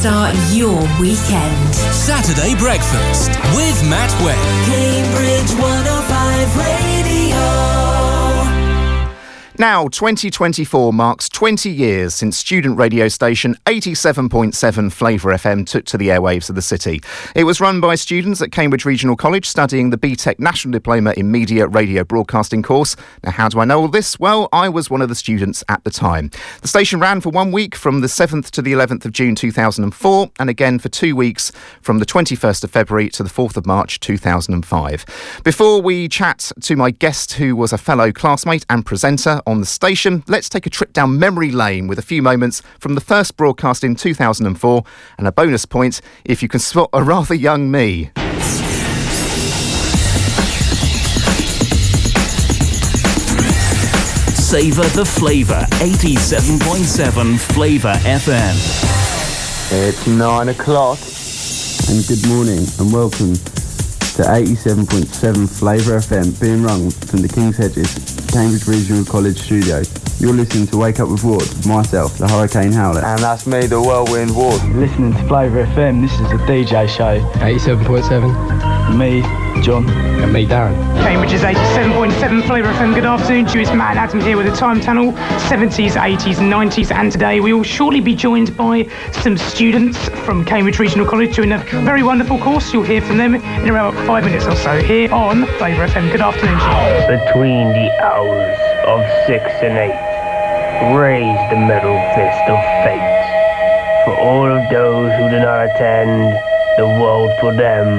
Start 0.00 0.34
your 0.50 0.80
weekend. 0.98 1.74
Saturday 1.74 2.54
Breakfast 2.54 3.28
with 3.54 3.82
Matt 3.86 4.10
Webb. 4.24 4.38
Cambridge 4.64 5.52
105 5.60 6.56
Radio. 6.56 6.90
Now, 9.58 9.88
2024 9.88 10.94
marks 10.94 11.28
20 11.40 11.70
years 11.70 12.12
since 12.12 12.36
student 12.36 12.76
radio 12.76 13.08
station 13.08 13.56
87.7 13.64 14.92
Flava 14.92 15.28
FM 15.28 15.66
took 15.66 15.86
to 15.86 15.96
the 15.96 16.08
airwaves 16.08 16.50
of 16.50 16.54
the 16.54 16.60
city. 16.60 17.00
It 17.34 17.44
was 17.44 17.62
run 17.62 17.80
by 17.80 17.94
students 17.94 18.42
at 18.42 18.52
Cambridge 18.52 18.84
Regional 18.84 19.16
College 19.16 19.46
studying 19.46 19.88
the 19.88 19.96
BTEC 19.96 20.38
National 20.38 20.72
Diploma 20.72 21.14
in 21.16 21.32
Media 21.32 21.66
Radio 21.66 22.04
Broadcasting 22.04 22.62
course. 22.62 22.94
Now, 23.24 23.30
how 23.30 23.48
do 23.48 23.58
I 23.58 23.64
know 23.64 23.80
all 23.80 23.88
this? 23.88 24.20
Well, 24.20 24.50
I 24.52 24.68
was 24.68 24.90
one 24.90 25.00
of 25.00 25.08
the 25.08 25.14
students 25.14 25.64
at 25.70 25.82
the 25.82 25.90
time. 25.90 26.30
The 26.60 26.68
station 26.68 27.00
ran 27.00 27.22
for 27.22 27.30
one 27.30 27.52
week 27.52 27.74
from 27.74 28.02
the 28.02 28.06
7th 28.06 28.50
to 28.50 28.60
the 28.60 28.74
11th 28.74 29.06
of 29.06 29.12
June 29.12 29.34
2004 29.34 30.32
and 30.38 30.50
again 30.50 30.78
for 30.78 30.90
two 30.90 31.16
weeks 31.16 31.52
from 31.80 32.00
the 32.00 32.06
21st 32.06 32.64
of 32.64 32.70
February 32.70 33.08
to 33.08 33.22
the 33.22 33.30
4th 33.30 33.56
of 33.56 33.64
March 33.64 33.98
2005. 34.00 35.40
Before 35.42 35.80
we 35.80 36.06
chat 36.06 36.52
to 36.60 36.76
my 36.76 36.90
guest, 36.90 37.32
who 37.32 37.56
was 37.56 37.72
a 37.72 37.78
fellow 37.78 38.12
classmate 38.12 38.66
and 38.68 38.84
presenter 38.84 39.40
on 39.46 39.60
the 39.60 39.66
station, 39.66 40.22
let's 40.28 40.50
take 40.50 40.66
a 40.66 40.70
trip 40.70 40.92
down 40.92 41.18
memory 41.18 41.29
lane 41.30 41.86
with 41.86 41.98
a 41.98 42.02
few 42.02 42.22
moments 42.22 42.62
from 42.78 42.94
the 42.94 43.00
first 43.00 43.36
broadcast 43.36 43.84
in 43.84 43.94
2004 43.94 44.84
and 45.16 45.28
a 45.28 45.32
bonus 45.32 45.64
point 45.64 46.00
if 46.24 46.42
you 46.42 46.48
can 46.48 46.60
spot 46.60 46.90
a 46.92 47.02
rather 47.04 47.34
young 47.34 47.70
me. 47.70 48.10
Savour 54.50 54.84
the 54.96 55.04
Flava 55.04 55.64
87.7 55.78 57.38
Flava 57.38 57.92
FM. 58.00 58.56
It's 59.70 60.06
nine 60.08 60.48
o'clock. 60.48 60.98
And 61.88 62.04
good 62.08 62.26
morning 62.26 62.66
and 62.80 62.92
welcome 62.92 63.34
to 63.34 64.22
87.7 64.26 65.48
Flava 65.48 65.98
FM 65.98 66.40
being 66.40 66.64
rung 66.64 66.90
from 66.90 67.22
the 67.22 67.28
King's 67.28 67.56
Hedges, 67.58 67.94
Cambridge 68.32 68.66
Regional 68.66 69.04
College 69.04 69.40
studio. 69.40 69.82
You're 70.20 70.34
listening 70.34 70.66
to 70.66 70.76
Wake 70.76 71.00
Up 71.00 71.08
with 71.08 71.24
Ward, 71.24 71.48
myself, 71.66 72.18
the 72.18 72.28
Hurricane 72.28 72.72
Howler. 72.72 73.02
And 73.02 73.22
that's 73.22 73.46
me, 73.46 73.66
the 73.66 73.80
Whirlwind 73.80 74.36
Ward. 74.36 74.62
Listening 74.74 75.14
to 75.14 75.26
Flava 75.26 75.64
FM, 75.64 76.02
this 76.02 76.12
is 76.12 76.20
a 76.20 76.36
DJ 76.44 76.86
show. 76.90 77.18
87.7. 77.38 78.98
Me, 78.98 79.22
John. 79.62 79.88
And 79.88 80.30
me, 80.30 80.44
Darren. 80.46 80.74
Cambridge 81.00 81.32
is 81.32 81.40
87.7 81.40 82.46
Flava 82.46 82.68
FM. 82.68 82.94
Good 82.94 83.06
afternoon 83.06 83.46
to 83.46 83.54
you. 83.54 83.60
It's 83.62 83.70
Matt 83.72 83.92
and 83.92 83.98
Adam 83.98 84.20
here 84.20 84.36
with 84.36 84.44
the 84.44 84.54
Time 84.54 84.78
Tunnel, 84.78 85.12
70s, 85.48 85.92
80s, 85.92 86.36
and 86.36 86.52
90s. 86.52 86.92
And 86.94 87.10
today 87.10 87.40
we 87.40 87.54
will 87.54 87.62
shortly 87.62 88.00
be 88.00 88.14
joined 88.14 88.54
by 88.58 88.90
some 89.22 89.38
students 89.38 89.96
from 90.26 90.44
Cambridge 90.44 90.78
Regional 90.78 91.06
College 91.06 91.34
doing 91.34 91.52
a 91.52 91.58
very 91.58 92.02
wonderful 92.02 92.36
course. 92.38 92.74
You'll 92.74 92.82
hear 92.82 93.00
from 93.00 93.16
them 93.16 93.36
in 93.36 93.70
around 93.70 93.96
five 94.06 94.24
minutes 94.24 94.44
or 94.44 94.56
so 94.56 94.82
here 94.82 95.10
on 95.14 95.46
Flava 95.56 95.86
FM. 95.88 96.12
Good 96.12 96.20
afternoon 96.20 96.58
to. 96.58 97.24
Between 97.24 97.68
the 97.68 97.90
hours 98.02 98.58
of 98.86 99.00
six 99.26 99.46
and 99.62 99.78
eight, 99.78 100.09
raise 100.88 101.38
the 101.50 101.56
metal 101.56 101.96
fist 102.14 102.44
of 102.48 102.58
fate. 102.84 103.20
For 104.04 104.16
all 104.18 104.50
of 104.50 104.70
those 104.70 105.12
who 105.12 105.28
do 105.28 105.38
not 105.38 105.66
attend, 105.66 106.32
the 106.78 106.88
world 106.88 107.30
for 107.38 107.52
them 107.52 107.98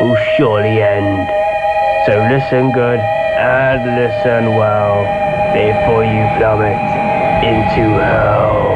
will 0.00 0.16
surely 0.36 0.82
end. 0.82 1.28
So 2.06 2.18
listen 2.32 2.72
good 2.72 2.98
and 2.98 3.84
listen 3.96 4.56
well 4.56 5.04
before 5.52 6.04
you 6.04 6.24
plummet 6.38 6.80
into 7.44 8.00
hell. 8.00 8.71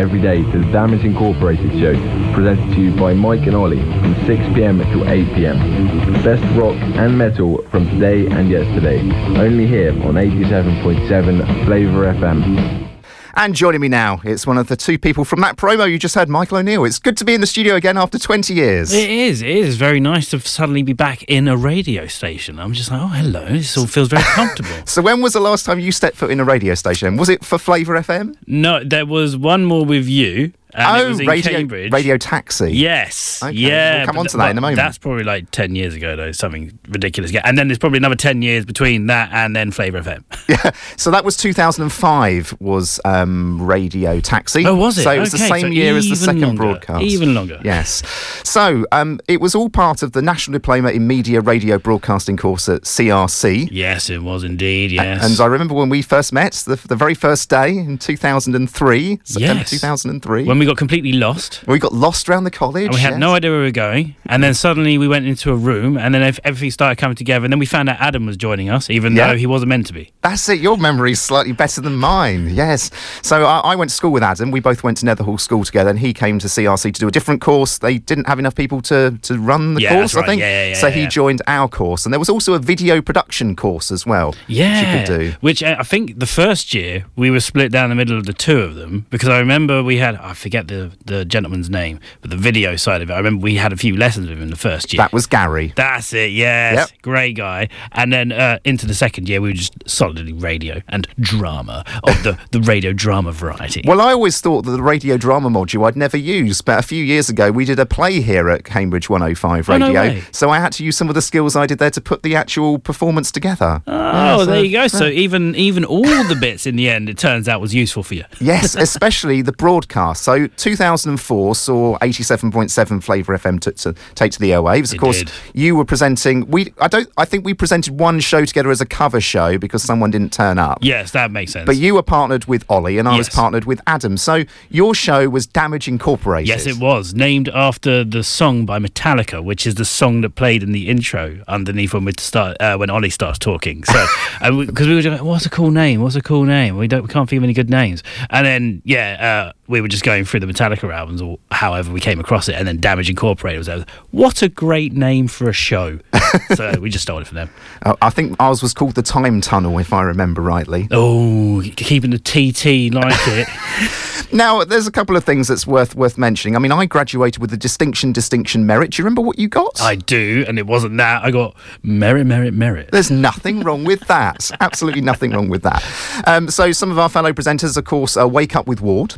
Every 0.00 0.18
day 0.18 0.42
to 0.50 0.58
the 0.58 0.72
Damage 0.72 1.04
Incorporated 1.04 1.72
show, 1.72 1.92
presented 2.32 2.74
to 2.74 2.80
you 2.80 2.90
by 2.96 3.12
Mike 3.12 3.46
and 3.46 3.54
Ollie 3.54 3.82
from 3.82 4.14
6pm 4.24 4.82
till 4.90 5.04
8pm. 5.04 6.24
Best 6.24 6.42
rock 6.58 6.74
and 6.96 7.18
metal 7.18 7.62
from 7.64 7.86
today 7.90 8.26
and 8.26 8.48
yesterday, 8.48 9.00
only 9.38 9.66
here 9.66 9.90
on 9.90 10.14
87.7 10.14 11.66
Flava 11.66 12.18
FM. 12.18 12.89
And 13.34 13.54
joining 13.54 13.80
me 13.80 13.88
now, 13.88 14.20
it's 14.24 14.46
one 14.46 14.58
of 14.58 14.68
the 14.68 14.76
two 14.76 14.98
people 14.98 15.24
from 15.24 15.40
that 15.40 15.56
promo 15.56 15.90
you 15.90 15.98
just 15.98 16.14
heard, 16.14 16.28
Michael 16.28 16.58
O'Neill. 16.58 16.84
It's 16.84 16.98
good 16.98 17.16
to 17.18 17.24
be 17.24 17.34
in 17.34 17.40
the 17.40 17.46
studio 17.46 17.74
again 17.76 17.96
after 17.96 18.18
20 18.18 18.52
years. 18.54 18.92
It 18.92 19.08
is. 19.08 19.42
It 19.42 19.48
is 19.48 19.76
very 19.76 20.00
nice 20.00 20.30
to 20.30 20.40
suddenly 20.40 20.82
be 20.82 20.92
back 20.92 21.22
in 21.24 21.48
a 21.48 21.56
radio 21.56 22.06
station. 22.06 22.58
I'm 22.58 22.72
just 22.72 22.90
like, 22.90 23.00
oh, 23.00 23.06
hello. 23.08 23.46
This 23.46 23.76
all 23.76 23.86
feels 23.86 24.08
very 24.08 24.22
comfortable. 24.22 24.70
So 24.86 25.02
when 25.02 25.20
was 25.22 25.34
the 25.34 25.40
last 25.40 25.64
time 25.66 25.78
you 25.78 25.92
stepped 25.92 26.16
foot 26.16 26.30
in 26.30 26.40
a 26.40 26.44
radio 26.44 26.74
station? 26.74 27.16
Was 27.16 27.28
it 27.28 27.44
for 27.44 27.58
Flava 27.58 27.92
FM? 27.92 28.34
no, 28.46 28.82
there 28.82 29.06
was 29.06 29.36
one 29.36 29.64
more 29.64 29.84
with 29.84 30.06
you. 30.08 30.52
And 30.72 30.96
oh, 31.02 31.04
it 31.04 31.08
was 31.08 31.20
in 31.20 31.26
radio, 31.26 31.52
Cambridge. 31.52 31.92
radio 31.92 32.16
taxi. 32.16 32.72
Yes. 32.72 33.42
Okay, 33.42 33.52
Yeah. 33.56 33.98
we'll 33.98 34.06
come 34.06 34.18
on 34.18 34.24
to 34.26 34.30
th- 34.32 34.38
that 34.38 34.50
in 34.52 34.58
a 34.58 34.60
moment. 34.60 34.76
That's 34.76 34.98
probably 34.98 35.24
like 35.24 35.50
10 35.50 35.74
years 35.74 35.94
ago, 35.96 36.14
though. 36.14 36.30
Something 36.30 36.78
ridiculous. 36.88 37.32
Yeah. 37.32 37.42
And 37.44 37.58
then 37.58 37.66
there's 37.66 37.78
probably 37.78 37.96
another 37.96 38.14
10 38.14 38.40
years 38.42 38.64
between 38.64 39.06
that 39.06 39.30
and 39.32 39.54
then 39.56 39.72
Flava 39.72 40.00
FM. 40.00 40.24
Yeah, 40.64 40.72
so 40.96 41.10
that 41.12 41.24
was 41.24 41.36
2005 41.36 42.56
was 42.60 43.00
um, 43.04 43.62
Radio 43.62 44.20
Taxi. 44.20 44.66
Oh, 44.66 44.74
was 44.74 44.98
it? 44.98 45.02
So 45.04 45.12
it 45.12 45.20
was 45.20 45.30
the 45.32 45.38
same 45.38 45.60
so 45.60 45.66
year 45.68 45.96
as 45.96 46.08
the 46.08 46.16
second 46.16 46.40
longer, 46.42 46.56
broadcast. 46.62 47.02
even 47.02 47.34
longer. 47.34 47.60
Yes. 47.64 48.02
So 48.44 48.84
um, 48.92 49.20
it 49.28 49.40
was 49.40 49.54
all 49.54 49.70
part 49.70 50.02
of 50.02 50.12
the 50.12 50.22
National 50.22 50.52
Diploma 50.58 50.90
in 50.90 51.06
Media 51.06 51.40
Radio 51.40 51.78
Broadcasting 51.78 52.36
course 52.36 52.68
at 52.68 52.82
CRC. 52.82 53.68
Yes, 53.70 54.10
it 54.10 54.22
was 54.22 54.42
indeed. 54.44 54.90
Yes. 54.90 55.24
And 55.24 55.40
I 55.40 55.46
remember 55.46 55.74
when 55.74 55.88
we 55.88 56.02
first 56.02 56.32
met, 56.32 56.52
the, 56.66 56.76
the 56.88 56.96
very 56.96 57.14
first 57.14 57.48
day 57.48 57.70
in 57.76 57.98
2003, 57.98 59.20
September 59.24 59.60
Yes. 59.60 59.70
2003. 59.70 60.44
when 60.44 60.58
we 60.58 60.66
got 60.66 60.76
completely 60.76 61.12
lost. 61.12 61.64
we 61.66 61.78
got 61.78 61.92
lost 61.92 62.28
around 62.28 62.44
the 62.44 62.50
college. 62.50 62.86
And 62.86 62.94
we 62.94 63.00
had 63.00 63.10
yes. 63.12 63.18
no 63.20 63.34
idea 63.34 63.50
where 63.50 63.60
we 63.60 63.66
were 63.66 63.70
going. 63.70 64.16
And 64.26 64.42
then 64.42 64.54
suddenly 64.54 64.98
we 64.98 65.06
went 65.08 65.26
into 65.26 65.52
a 65.52 65.56
room, 65.56 65.96
and 65.96 66.14
then 66.14 66.22
everything 66.44 66.70
started 66.70 66.96
coming 66.98 67.16
together. 67.16 67.44
And 67.44 67.52
then 67.52 67.58
we 67.58 67.66
found 67.66 67.88
out 67.88 68.00
Adam 68.00 68.26
was 68.26 68.36
joining 68.36 68.68
us, 68.68 68.90
even 68.90 69.14
Yeah. 69.14 69.28
though 69.28 69.36
he 69.36 69.46
wasn't 69.46 69.68
meant 69.70 69.86
to 69.88 69.92
be. 69.92 70.10
That's 70.22 70.39
it. 70.48 70.60
Your 70.60 70.76
memory's 70.76 71.20
slightly 71.20 71.52
better 71.52 71.80
than 71.80 71.96
mine. 71.96 72.48
Yes. 72.54 72.90
So 73.22 73.44
I, 73.44 73.58
I 73.60 73.76
went 73.76 73.90
to 73.90 73.96
school 73.96 74.10
with 74.12 74.22
Adam. 74.22 74.50
We 74.50 74.60
both 74.60 74.82
went 74.82 74.98
to 74.98 75.06
Netherhall 75.06 75.38
School 75.40 75.64
together, 75.64 75.90
and 75.90 75.98
he 75.98 76.12
came 76.14 76.38
to 76.38 76.46
CRC 76.46 76.94
to 76.94 77.00
do 77.00 77.08
a 77.08 77.10
different 77.10 77.40
course. 77.40 77.78
They 77.78 77.98
didn't 77.98 78.26
have 78.26 78.38
enough 78.38 78.54
people 78.54 78.80
to, 78.82 79.18
to 79.22 79.38
run 79.38 79.74
the 79.74 79.82
Yeah, 79.82 79.90
course, 79.94 80.12
that's 80.12 80.24
I 80.24 80.26
think. 80.26 80.40
Yeah, 80.40 80.48
yeah, 80.64 80.68
yeah, 80.70 80.74
so 80.74 80.90
he 80.90 81.06
joined 81.06 81.42
our 81.46 81.68
course, 81.68 82.06
and 82.06 82.12
there 82.12 82.18
was 82.18 82.28
also 82.30 82.54
a 82.54 82.58
video 82.58 83.00
production 83.02 83.56
course 83.56 83.90
as 83.90 84.06
well. 84.06 84.34
Yeah, 84.46 84.70
which 84.80 84.86
you 85.08 85.14
could 85.14 85.20
do. 85.32 85.36
Which 85.40 85.62
uh, 85.62 85.76
I 85.78 85.82
think 85.82 86.18
the 86.18 86.26
first 86.26 86.74
year 86.74 87.04
we 87.16 87.30
were 87.30 87.40
split 87.40 87.70
down 87.72 87.88
the 87.90 87.94
middle 87.96 88.16
of 88.16 88.26
the 88.26 88.32
two 88.32 88.58
of 88.60 88.74
them 88.74 89.06
because 89.10 89.28
I 89.28 89.38
remember 89.38 89.82
we 89.82 89.98
had 89.98 90.16
I 90.16 90.34
forget 90.34 90.68
the 90.68 90.92
the 91.04 91.24
gentleman's 91.24 91.70
name, 91.70 92.00
but 92.20 92.30
the 92.30 92.36
video 92.36 92.76
side 92.76 93.02
of 93.02 93.10
it. 93.10 93.12
I 93.12 93.16
remember 93.18 93.42
we 93.42 93.56
had 93.56 93.72
a 93.72 93.76
few 93.76 93.96
lessons 93.96 94.28
with 94.28 94.40
him 94.40 94.48
the 94.48 94.56
first 94.56 94.92
year. 94.92 94.98
That 94.98 95.12
was 95.12 95.26
Gary. 95.26 95.72
That's 95.76 96.12
it. 96.12 96.30
Yes, 96.32 96.90
Yep. 96.90 97.02
great 97.02 97.36
guy. 97.36 97.68
And 97.92 98.12
then 98.12 98.32
uh, 98.32 98.58
into 98.64 98.86
the 98.86 98.94
second 98.94 99.28
year, 99.28 99.40
we 99.40 99.48
were 99.50 99.54
just 99.54 99.74
solidly 99.88 100.29
radio 100.32 100.82
and 100.88 101.06
drama 101.18 101.84
of 102.04 102.22
the 102.22 102.38
the 102.50 102.60
radio 102.60 102.92
drama 102.92 103.32
variety. 103.32 103.82
Well, 103.86 104.00
I 104.00 104.12
always 104.12 104.40
thought 104.40 104.62
that 104.62 104.70
the 104.72 104.82
radio 104.82 105.16
drama 105.16 105.48
module 105.50 105.86
I'd 105.86 105.96
never 105.96 106.16
use, 106.16 106.60
but 106.60 106.78
a 106.78 106.82
few 106.82 107.02
years 107.04 107.28
ago 107.28 107.50
we 107.50 107.64
did 107.64 107.78
a 107.78 107.86
play 107.86 108.20
here 108.20 108.48
at 108.50 108.64
Cambridge 108.64 109.08
105 109.08 109.68
Oh, 109.70 109.78
no 109.78 109.92
Radio. 109.92 110.22
so 110.32 110.50
I 110.50 110.58
had 110.58 110.72
to 110.72 110.84
use 110.84 110.96
some 110.96 111.08
of 111.08 111.14
the 111.14 111.22
skills 111.22 111.56
I 111.56 111.66
did 111.66 111.78
there 111.78 111.90
to 111.90 112.00
put 112.00 112.22
the 112.22 112.34
actual 112.36 112.78
performance 112.78 113.30
together. 113.32 113.82
Oh, 113.86 113.92
Yeah, 113.92 114.36
so- 114.38 114.46
there 114.46 114.64
you 114.64 114.72
go. 114.72 114.86
So 114.88 115.06
even 115.06 115.54
even 115.56 115.84
all 115.84 116.24
the 116.24 116.36
bits 116.40 116.66
in 116.66 116.76
the 116.76 116.88
end, 116.88 117.08
it 117.08 117.18
turns 117.18 117.48
out 117.48 117.60
was 117.60 117.74
useful 117.74 118.02
for 118.02 118.14
you. 118.14 118.24
Yes, 118.40 118.74
especially 118.74 119.42
the 119.42 119.52
broadcast. 119.52 120.22
So 120.22 120.46
2004 120.48 121.54
saw 121.54 121.98
87.7 121.98 123.02
Flava 123.02 123.32
FM 123.38 123.60
to, 123.60 123.72
to 123.72 123.94
take 124.14 124.32
to 124.32 124.38
the 124.38 124.50
airwaves. 124.50 124.92
Of 124.92 124.98
course, 125.00 125.18
did. 125.20 125.30
you 125.54 125.76
were 125.76 125.84
presenting. 125.84 126.46
We, 126.50 126.72
I 126.80 126.88
don't. 126.88 127.08
I 127.16 127.24
think 127.24 127.44
we 127.44 127.54
presented 127.54 127.98
one 127.98 128.20
show 128.20 128.44
together 128.44 128.70
as 128.70 128.80
a 128.80 128.86
cover 128.86 129.20
show 129.20 129.58
because 129.58 129.82
someone 129.82 130.10
didn't 130.10 130.19
turn 130.28 130.58
up. 130.58 130.78
Yes, 130.82 131.12
that 131.12 131.30
makes 131.30 131.52
sense. 131.52 131.66
But 131.66 131.76
you 131.76 131.94
were 131.94 132.02
partnered 132.02 132.46
with 132.46 132.64
Ollie, 132.68 132.98
and 132.98 133.06
I 133.06 133.16
was 133.16 133.28
partnered 133.28 133.64
with 133.64 133.80
Adam. 133.86 134.16
So 134.16 134.44
your 134.70 134.94
show 134.94 135.28
was 135.28 135.46
Damage 135.46 135.86
Incorporated. 135.86 136.48
Yes, 136.48 136.66
it 136.66 136.78
was 136.78 137.14
named 137.14 137.48
after 137.50 138.02
the 138.02 138.24
song 138.24 138.66
by 138.66 138.78
Metallica, 138.78 139.42
which 139.42 139.66
is 139.66 139.76
the 139.76 139.84
song 139.84 140.22
that 140.22 140.30
played 140.30 140.62
in 140.62 140.72
the 140.72 140.88
intro 140.88 141.42
underneath 141.46 141.94
when 141.94 142.04
we 142.04 142.12
start 142.18 142.56
uh, 142.60 142.76
when 142.76 142.90
Ollie 142.90 143.10
starts 143.10 143.38
talking. 143.38 143.84
So 143.84 144.06
because 144.66 144.88
we, 144.88 144.94
were 144.94 145.02
just 145.02 145.20
like, 145.20 145.22
what's 145.22 145.46
a 145.46 145.50
cool 145.50 145.70
name? 145.70 146.00
What's 146.00 146.16
a 146.16 146.22
cool 146.22 146.44
name? 146.44 146.78
We 146.78 146.88
don't 146.88 147.02
we 147.02 147.08
can't 147.08 147.28
think 147.28 147.38
of 147.38 147.44
any 147.44 147.52
good 147.52 147.70
names. 147.70 148.02
And 148.30 148.46
then 148.46 148.82
yeah, 148.84 149.50
uh, 149.50 149.52
we 149.68 149.82
were 149.82 149.88
just 149.88 150.02
going 150.02 150.24
through 150.24 150.40
the 150.40 150.46
Metallica 150.46 150.92
albums 150.92 151.20
or 151.20 151.38
however 151.50 151.92
we 151.92 152.00
came 152.00 152.20
across 152.20 152.48
it, 152.48 152.54
and 152.54 152.66
then 152.66 152.78
Damage 152.78 153.10
Incorporated 153.10 153.58
was 153.58 153.66
there. 153.66 153.84
What 154.10 154.42
a 154.42 154.48
great 154.48 154.94
name 154.94 155.28
for 155.28 155.48
a 155.48 155.52
show! 155.52 155.98
so 156.54 156.72
we 156.80 156.88
just 156.88 157.02
stole 157.02 157.18
it 157.18 157.26
from 157.26 157.36
them. 157.36 157.50
Uh, 157.82 157.96
I 158.00 158.08
think 158.08 158.36
ours 158.40 158.62
was 158.62 158.72
called 158.72 158.94
the 158.94 159.02
Time 159.02 159.40
Tunnel, 159.40 159.78
if 159.78 159.90
if 159.90 159.94
I 160.00 160.04
remember 160.04 160.40
rightly. 160.42 160.88
Oh, 160.90 161.62
keeping 161.76 162.10
the 162.10 162.18
TT 162.18 162.92
like 162.94 163.14
it. 163.28 163.48
Now, 164.32 164.62
there's 164.62 164.86
a 164.86 164.92
couple 164.92 165.16
of 165.16 165.24
things 165.24 165.48
that's 165.48 165.66
worth 165.66 165.96
worth 165.96 166.16
mentioning. 166.16 166.54
I 166.54 166.60
mean, 166.60 166.70
I 166.70 166.86
graduated 166.86 167.40
with 167.40 167.52
a 167.52 167.56
distinction, 167.56 168.12
distinction, 168.12 168.64
merit. 168.64 168.92
Do 168.92 169.02
you 169.02 169.04
remember 169.04 169.22
what 169.22 169.40
you 169.40 169.48
got? 169.48 169.80
I 169.80 169.96
do, 169.96 170.44
and 170.46 170.56
it 170.56 170.68
wasn't 170.68 170.98
that. 170.98 171.24
I 171.24 171.32
got 171.32 171.56
merit, 171.82 172.26
merit, 172.26 172.54
merit. 172.54 172.90
There's 172.92 173.10
nothing 173.10 173.62
wrong 173.62 173.82
with 173.82 174.06
that. 174.06 174.48
Absolutely 174.60 175.00
nothing 175.00 175.32
wrong 175.32 175.48
with 175.48 175.62
that. 175.64 175.82
Um, 176.28 176.48
so, 176.48 176.70
some 176.70 176.92
of 176.92 176.98
our 177.00 177.08
fellow 177.08 177.32
presenters, 177.32 177.76
of 177.76 177.84
course, 177.84 178.16
uh, 178.16 178.28
Wake 178.28 178.54
Up 178.54 178.68
with 178.68 178.80
Ward. 178.80 179.16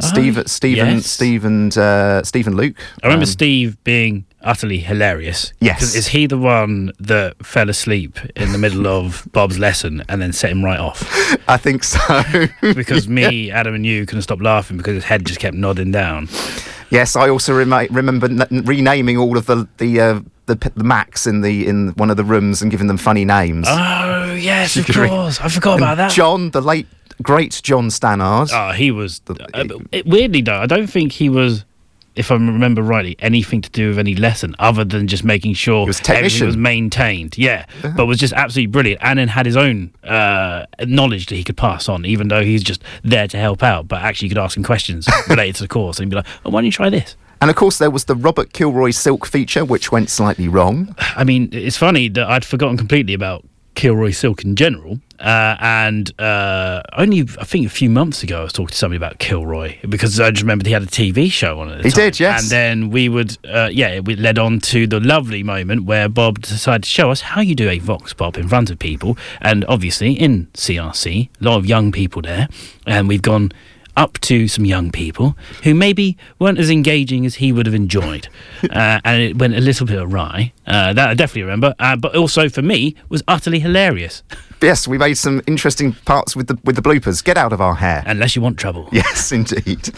Steve, 0.00 0.40
Stephen, 0.48 0.86
Oh, 0.88 0.92
yes. 0.92 1.06
Steve, 1.06 1.44
and 1.44 1.76
uh, 1.76 2.22
Stephen 2.22 2.54
Luke. 2.54 2.76
I 3.02 3.08
remember 3.08 3.24
Um, 3.24 3.26
Steve 3.26 3.82
being 3.82 4.26
utterly 4.44 4.78
hilarious. 4.78 5.52
Yes. 5.60 5.94
Is 5.94 6.08
he 6.08 6.26
the 6.26 6.38
one 6.38 6.92
that 7.00 7.44
fell 7.44 7.68
asleep 7.70 8.18
in 8.36 8.52
the 8.52 8.58
middle 8.58 8.86
of 8.86 9.26
Bob's 9.32 9.58
lesson 9.58 10.02
and 10.08 10.20
then 10.20 10.32
set 10.32 10.50
him 10.50 10.64
right 10.64 10.78
off? 10.80 11.02
I 11.48 11.56
think 11.56 11.84
so. 11.84 11.98
Because 12.60 13.08
me, 13.08 13.50
Adam, 13.58 13.74
and 13.74 13.84
you 13.86 14.06
couldn't 14.06 14.22
stop 14.22 14.40
laughing 14.40 14.76
because 14.76 14.94
his 14.94 15.04
head 15.04 15.24
just 15.26 15.40
kept 15.40 15.56
nodding 15.56 15.90
down. 15.92 16.28
Yes, 16.90 17.16
I 17.16 17.28
also 17.28 17.54
remi- 17.54 17.88
remember 17.90 18.26
n- 18.26 18.62
renaming 18.64 19.16
all 19.16 19.36
of 19.38 19.46
the 19.46 19.66
the, 19.78 20.00
uh, 20.00 20.20
the 20.46 20.56
the 20.76 20.84
Macs 20.84 21.26
in 21.26 21.40
the 21.40 21.66
in 21.66 21.88
one 21.96 22.10
of 22.10 22.16
the 22.16 22.24
rooms 22.24 22.60
and 22.62 22.70
giving 22.70 22.86
them 22.86 22.98
funny 22.98 23.24
names. 23.24 23.66
Oh, 23.68 24.34
yes, 24.34 24.76
of 24.76 24.86
course. 24.86 25.40
I 25.40 25.48
forgot 25.48 25.74
And 25.74 25.82
about 25.82 25.96
that. 25.96 26.10
John, 26.12 26.50
the 26.50 26.60
late 26.60 26.86
great 27.22 27.60
John 27.62 27.88
Stannard. 27.88 28.50
Oh, 28.52 28.72
he 28.72 28.90
was. 28.90 29.20
uh, 29.28 29.34
it, 29.92 30.06
weirdly, 30.06 30.42
though, 30.42 30.58
I 30.58 30.66
don't 30.66 30.86
think 30.88 31.12
he 31.12 31.28
was, 31.28 31.64
if 32.14 32.30
I 32.30 32.34
remember 32.34 32.82
rightly, 32.82 33.16
anything 33.18 33.62
to 33.62 33.70
do 33.70 33.88
with 33.88 33.98
any 33.98 34.14
lesson 34.14 34.54
other 34.58 34.84
than 34.84 35.08
just 35.08 35.24
making 35.24 35.54
sure 35.54 35.86
was 35.86 36.00
everything 36.08 36.46
was 36.46 36.56
maintained. 36.56 37.38
Yeah, 37.38 37.66
but 37.96 38.06
was 38.06 38.18
just 38.18 38.34
absolutely 38.34 38.68
brilliant. 38.68 39.00
And 39.02 39.18
then 39.18 39.28
had 39.28 39.46
his 39.46 39.56
own 39.56 39.92
uh, 40.04 40.66
knowledge 40.84 41.26
that 41.26 41.36
he 41.36 41.44
could 41.44 41.56
pass 41.56 41.88
on, 41.88 42.04
even 42.04 42.28
though 42.28 42.42
he's 42.42 42.62
just 42.62 42.82
there 43.02 43.28
to 43.28 43.38
help 43.38 43.62
out. 43.62 43.88
But 43.88 44.02
actually, 44.02 44.26
you 44.26 44.34
could 44.34 44.42
ask 44.42 44.56
him 44.56 44.64
questions 44.64 45.08
related 45.28 45.56
to 45.56 45.62
the 45.62 45.68
course 45.68 45.98
and 45.98 46.06
he'd 46.06 46.10
be 46.10 46.16
like, 46.16 46.26
oh, 46.44 46.50
why 46.50 46.60
don't 46.60 46.66
you 46.66 46.72
try 46.72 46.90
this? 46.90 47.16
And 47.40 47.50
of 47.50 47.56
course, 47.56 47.78
there 47.78 47.90
was 47.90 48.04
the 48.04 48.14
Robert 48.14 48.52
Kilroy 48.52 48.90
Silk 48.90 49.26
feature, 49.26 49.64
which 49.64 49.90
went 49.90 50.10
slightly 50.10 50.46
wrong. 50.46 50.94
I 50.98 51.24
mean, 51.24 51.48
it's 51.50 51.76
funny 51.76 52.08
that 52.10 52.28
I'd 52.28 52.44
forgotten 52.44 52.76
completely 52.76 53.14
about 53.14 53.44
Kilroy 53.74 54.10
Silk 54.10 54.44
in 54.44 54.56
general. 54.56 55.00
Uh, 55.18 55.56
and 55.60 56.18
uh, 56.20 56.82
only, 56.94 57.20
I 57.20 57.44
think, 57.44 57.64
a 57.64 57.70
few 57.70 57.88
months 57.88 58.24
ago, 58.24 58.40
I 58.40 58.42
was 58.42 58.52
talking 58.52 58.72
to 58.72 58.76
somebody 58.76 58.96
about 58.96 59.18
Kilroy 59.18 59.78
because 59.88 60.18
I 60.18 60.30
just 60.30 60.42
remembered 60.42 60.66
he 60.66 60.72
had 60.72 60.82
a 60.82 60.86
TV 60.86 61.30
show 61.30 61.60
on 61.60 61.68
it. 61.70 61.84
He 61.84 61.90
time. 61.90 62.04
did, 62.04 62.20
yes. 62.20 62.42
And 62.42 62.50
then 62.50 62.90
we 62.90 63.08
would, 63.08 63.38
uh, 63.46 63.70
yeah, 63.72 64.00
we 64.00 64.16
led 64.16 64.38
on 64.38 64.58
to 64.60 64.86
the 64.88 64.98
lovely 64.98 65.44
moment 65.44 65.84
where 65.84 66.08
Bob 66.08 66.40
decided 66.40 66.82
to 66.82 66.88
show 66.88 67.12
us 67.12 67.20
how 67.20 67.40
you 67.40 67.54
do 67.54 67.68
a 67.68 67.78
vox 67.78 68.12
pop 68.12 68.36
in 68.36 68.48
front 68.48 68.68
of 68.70 68.80
people. 68.80 69.16
And 69.40 69.64
obviously, 69.66 70.12
in 70.12 70.46
CRC, 70.54 71.28
a 71.40 71.44
lot 71.44 71.56
of 71.56 71.66
young 71.66 71.92
people 71.92 72.22
there. 72.22 72.48
And 72.84 73.06
we've 73.06 73.22
gone 73.22 73.52
up 73.96 74.18
to 74.20 74.48
some 74.48 74.64
young 74.64 74.90
people 74.90 75.36
who 75.64 75.74
maybe 75.74 76.16
weren't 76.38 76.58
as 76.58 76.70
engaging 76.70 77.26
as 77.26 77.36
he 77.36 77.52
would 77.52 77.66
have 77.66 77.74
enjoyed. 77.74 78.28
uh, 78.70 79.00
and 79.04 79.22
it 79.22 79.38
went 79.38 79.54
a 79.54 79.60
little 79.60 79.86
bit 79.86 79.98
awry. 79.98 80.52
Uh, 80.66 80.92
that 80.92 81.08
I 81.10 81.14
definitely 81.14 81.42
remember. 81.42 81.74
Uh, 81.78 81.96
but 81.96 82.16
also 82.16 82.48
for 82.48 82.62
me, 82.62 82.94
was 83.08 83.22
utterly 83.28 83.60
hilarious. 83.60 84.22
Yes, 84.62 84.86
we 84.86 84.96
made 84.96 85.14
some 85.18 85.42
interesting 85.46 85.92
parts 86.04 86.36
with 86.36 86.46
the 86.46 86.58
with 86.64 86.76
the 86.76 86.82
bloopers. 86.82 87.22
Get 87.22 87.36
out 87.36 87.52
of 87.52 87.60
our 87.60 87.74
hair. 87.74 88.02
Unless 88.06 88.36
you 88.36 88.42
want 88.42 88.58
trouble. 88.58 88.88
Yes, 88.92 89.32
indeed. 89.40 89.90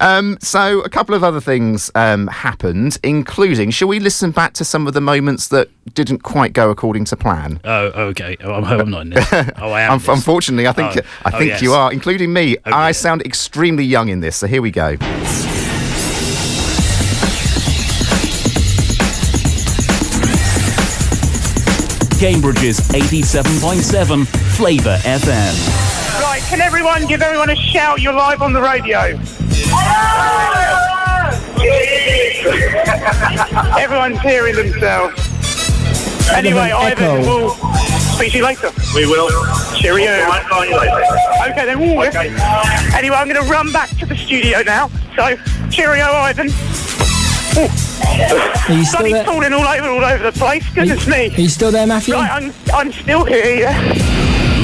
Um, 0.00 0.38
so 0.40 0.80
a 0.80 0.88
couple 0.88 1.14
of 1.14 1.24
other 1.24 1.40
things 1.40 1.90
um, 1.94 2.28
happened, 2.28 2.98
including. 3.02 3.70
Shall 3.70 3.88
we 3.88 3.98
listen 3.98 4.30
back 4.30 4.52
to 4.54 4.64
some 4.64 4.86
of 4.86 4.94
the 4.94 5.00
moments 5.00 5.48
that 5.48 5.68
didn't 5.94 6.20
quite 6.20 6.52
go 6.52 6.70
according 6.70 7.04
to 7.06 7.16
plan? 7.16 7.60
Oh, 7.64 7.86
okay. 8.10 8.36
Oh, 8.40 8.54
I 8.54 8.64
hope 8.64 8.80
I'm 8.82 8.90
not 8.90 9.02
in 9.02 9.10
this. 9.10 9.28
Oh, 9.56 9.70
I 9.70 9.82
am. 9.82 9.92
Unfortunately, 10.08 10.66
I 10.66 10.72
think 10.72 10.96
Oh, 10.96 11.00
I 11.24 11.30
oh, 11.34 11.38
think 11.38 11.50
yes. 11.50 11.62
you 11.62 11.72
are, 11.72 11.92
including 11.92 12.32
me. 12.32 12.56
Oh, 12.64 12.72
I 12.72 12.92
sound 12.92 13.22
extremely 13.22 13.84
young 13.84 14.08
in 14.08 14.20
this, 14.20 14.36
so 14.36 14.46
here 14.46 14.62
we 14.62 14.70
go. 14.70 14.96
Cambridge's 22.22 22.78
87.7 22.78 24.26
Flava 24.54 24.98
FM. 25.02 26.22
Right, 26.22 26.40
can 26.42 26.60
everyone 26.60 27.04
give 27.08 27.20
everyone 27.20 27.50
a 27.50 27.56
shout? 27.56 28.00
You're 28.00 28.12
live 28.12 28.42
on 28.42 28.52
the 28.52 28.62
radio. 28.62 29.00
Everyone's 33.76 34.20
hearing 34.20 34.54
themselves. 34.54 35.16
Anyway, 36.32 36.70
Ivan, 36.70 37.22
we'll 37.22 37.56
speak 38.14 38.30
to 38.30 38.38
you 38.38 38.44
later. 38.44 38.70
We 38.94 39.06
will. 39.06 39.28
Cheerio. 39.74 40.12
I'll 40.12 40.48
find 40.48 40.70
you 40.70 40.78
later. 40.78 41.02
Okay, 41.50 41.66
then. 41.66 41.82
Ooh, 41.82 42.02
Anyway, 42.96 43.16
I'm 43.16 43.28
going 43.28 43.44
to 43.44 43.50
run 43.50 43.72
back 43.72 43.88
to 43.98 44.06
the 44.06 44.16
studio 44.16 44.62
now. 44.62 44.92
So, 45.16 45.36
cheerio, 45.70 46.04
Ivan. 46.04 46.50
Ooh. 47.58 47.81
Are 48.04 48.74
you 48.74 48.84
still 48.84 49.00
Bloody 49.00 49.12
there? 49.12 49.24
falling 49.24 49.52
all 49.52 49.66
over, 49.66 49.88
all 49.88 50.04
over 50.04 50.30
the 50.30 50.38
place. 50.38 50.68
Goodness 50.74 51.06
me. 51.06 51.34
Are 51.34 51.40
you 51.40 51.48
still 51.48 51.70
there, 51.70 51.86
Matthew? 51.86 52.14
Right, 52.14 52.30
I'm, 52.30 52.52
I'm 52.72 52.92
still 52.92 53.24
here, 53.24 53.60
yeah. 53.60 53.78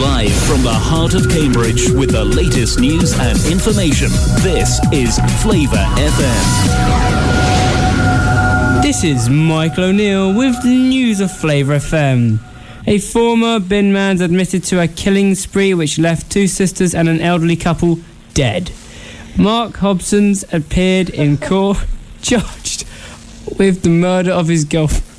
Live 0.01 0.33
from 0.45 0.63
the 0.63 0.73
heart 0.73 1.15
of 1.15 1.29
Cambridge 1.29 1.91
with 1.91 2.11
the 2.13 2.25
latest 2.25 2.79
news 2.79 3.19
and 3.19 3.39
information. 3.47 4.09
This 4.43 4.79
is 4.93 5.19
Flava 5.43 5.85
FM. 5.99 6.47
This 8.83 9.03
is 9.05 9.29
Michael 9.29 9.85
O'Neill 9.85 10.35
with 10.35 10.61
the 10.63 10.69
news 10.69 11.21
of 11.21 11.31
Flava 11.37 11.77
FM. 11.79 12.39
A 12.87 12.99
former 12.99 13.59
bin 13.61 13.93
man's 13.93 14.21
admitted 14.21 14.65
to 14.65 14.81
a 14.81 14.89
killing 14.89 15.35
spree 15.35 15.75
which 15.75 15.99
left 15.99 16.31
two 16.31 16.47
sisters 16.47 16.95
and 16.95 17.09
an 17.09 17.21
elderly 17.21 17.57
couple 17.57 17.99
dead. 18.35 18.71
Mark 19.37 19.77
Hobson's 19.77 20.45
appeared 20.53 21.11
in 21.11 21.37
court 21.37 21.79
charged 22.23 22.85
with 23.57 23.83
the 23.83 23.91
murder 23.91 24.33
of 24.33 24.49
his 24.49 24.65
girlfriend. 24.65 25.05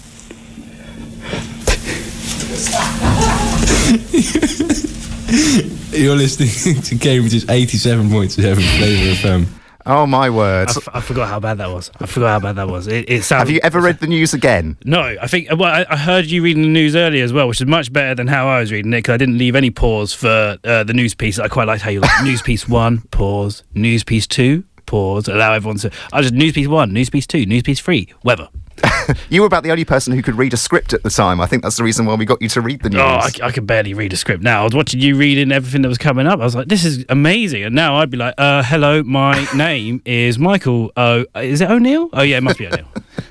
You're 5.92 6.16
listening 6.16 6.82
to 6.84 6.98
Cambridge's 6.98 7.46
87.7 7.46 8.36
Flava 8.38 9.16
FM. 9.16 9.48
Oh 9.86 10.06
my 10.06 10.30
word! 10.30 10.68
I, 10.68 10.72
f- 10.72 10.90
I 10.94 11.02
forgot 11.02 11.30
how 11.30 11.40
bad 11.40 11.58
that 11.58 11.70
was. 11.70 11.90
I 12.00 12.06
forgot 12.06 12.30
how 12.30 12.40
bad 12.40 12.58
that 12.58 12.68
was. 12.68 12.88
It, 12.88 13.10
it 13.10 13.24
sounded. 13.24 13.48
Have 13.48 13.50
you 13.50 13.60
ever 13.64 13.82
read 13.82 14.00
the 14.00 14.08
news 14.08 14.34
again? 14.34 14.78
No, 14.86 15.02
I 15.02 15.26
think. 15.26 15.50
Well, 15.50 15.64
I, 15.64 15.86
I 15.90 15.98
heard 15.98 16.26
you 16.26 16.44
reading 16.44 16.62
the 16.64 16.70
news 16.70 16.96
earlier 16.96 17.24
as 17.24 17.34
well, 17.34 17.48
which 17.48 17.60
is 17.60 17.66
much 17.66 17.92
better 17.92 18.14
than 18.14 18.28
how 18.28 18.48
I 18.48 18.60
was 18.60 18.72
reading 18.72 18.94
it 18.94 18.98
because 18.98 19.14
I 19.14 19.18
didn't 19.18 19.38
leave 19.38 19.56
any 19.56 19.72
pause 19.72 20.14
for 20.14 20.58
uh, 20.64 20.84
the 20.84 20.94
news 20.94 21.16
piece. 21.16 21.40
I 21.40 21.48
quite 21.48 21.68
liked 21.68 21.82
how 21.82 21.90
you 21.90 22.02
like 22.02 22.12
news 22.24 22.42
piece 22.42 22.68
one, 22.68 23.02
pause, 23.12 23.64
news 23.74 24.04
piece 24.04 24.28
two, 24.28 24.64
pause, 24.90 25.28
allow 25.28 25.54
everyone 25.54 25.78
to. 25.78 25.92
I 26.12 26.22
just 26.22 26.34
news 26.34 26.54
piece 26.54 26.68
one, 26.68 26.92
news 26.92 27.10
piece 27.10 27.28
two, 27.28 27.46
news 27.46 27.64
piece 27.64 27.80
three, 27.80 28.10
weather. 28.24 28.50
You 29.30 29.42
were 29.42 29.48
about 29.48 29.64
the 29.64 29.72
only 29.72 29.86
person 29.86 30.14
who 30.14 30.22
could 30.22 30.36
read 30.36 30.54
a 30.54 30.58
script 30.58 30.94
at 30.94 31.02
the 31.02 31.10
time. 31.10 31.42
I 31.42 31.48
think 31.48 31.64
that's 31.64 31.78
the 31.78 31.84
reason 31.84 32.06
why 32.06 32.14
we 32.14 32.26
got 32.26 32.42
you 32.44 32.50
to 32.50 32.62
read 32.62 32.82
the 32.84 32.90
news. 32.90 33.02
Oh, 33.02 33.06
I, 33.06 33.30
I 33.48 33.52
could 33.52 33.66
barely 33.66 33.96
read 33.96 34.14
a 34.14 34.16
script 34.16 34.44
now. 34.44 34.62
I 34.62 34.64
was 34.66 34.76
watching 34.76 35.00
you 35.00 35.16
reading 35.16 35.52
everything 35.52 35.82
that 35.82 35.90
was 35.90 35.98
coming 35.98 36.28
up. 36.28 36.40
I 36.40 36.44
was 36.44 36.54
like, 36.56 36.68
this 36.68 36.86
is 36.86 37.06
amazing. 37.10 37.64
And 37.64 37.74
now 37.74 37.96
I'd 37.96 38.12
be 38.12 38.18
like, 38.18 38.36
uh, 38.38 38.62
hello, 38.64 39.02
my 39.04 39.48
name 39.56 40.04
is 40.06 40.38
Michael. 40.38 40.92
Oh, 40.96 41.26
is 41.36 41.62
it 41.62 41.72
O'Neill? 41.72 42.10
Oh, 42.14 42.22
yeah, 42.22 42.38
it 42.38 42.44
must 42.44 42.60
be 42.60 42.68
O'Neill. 42.68 42.88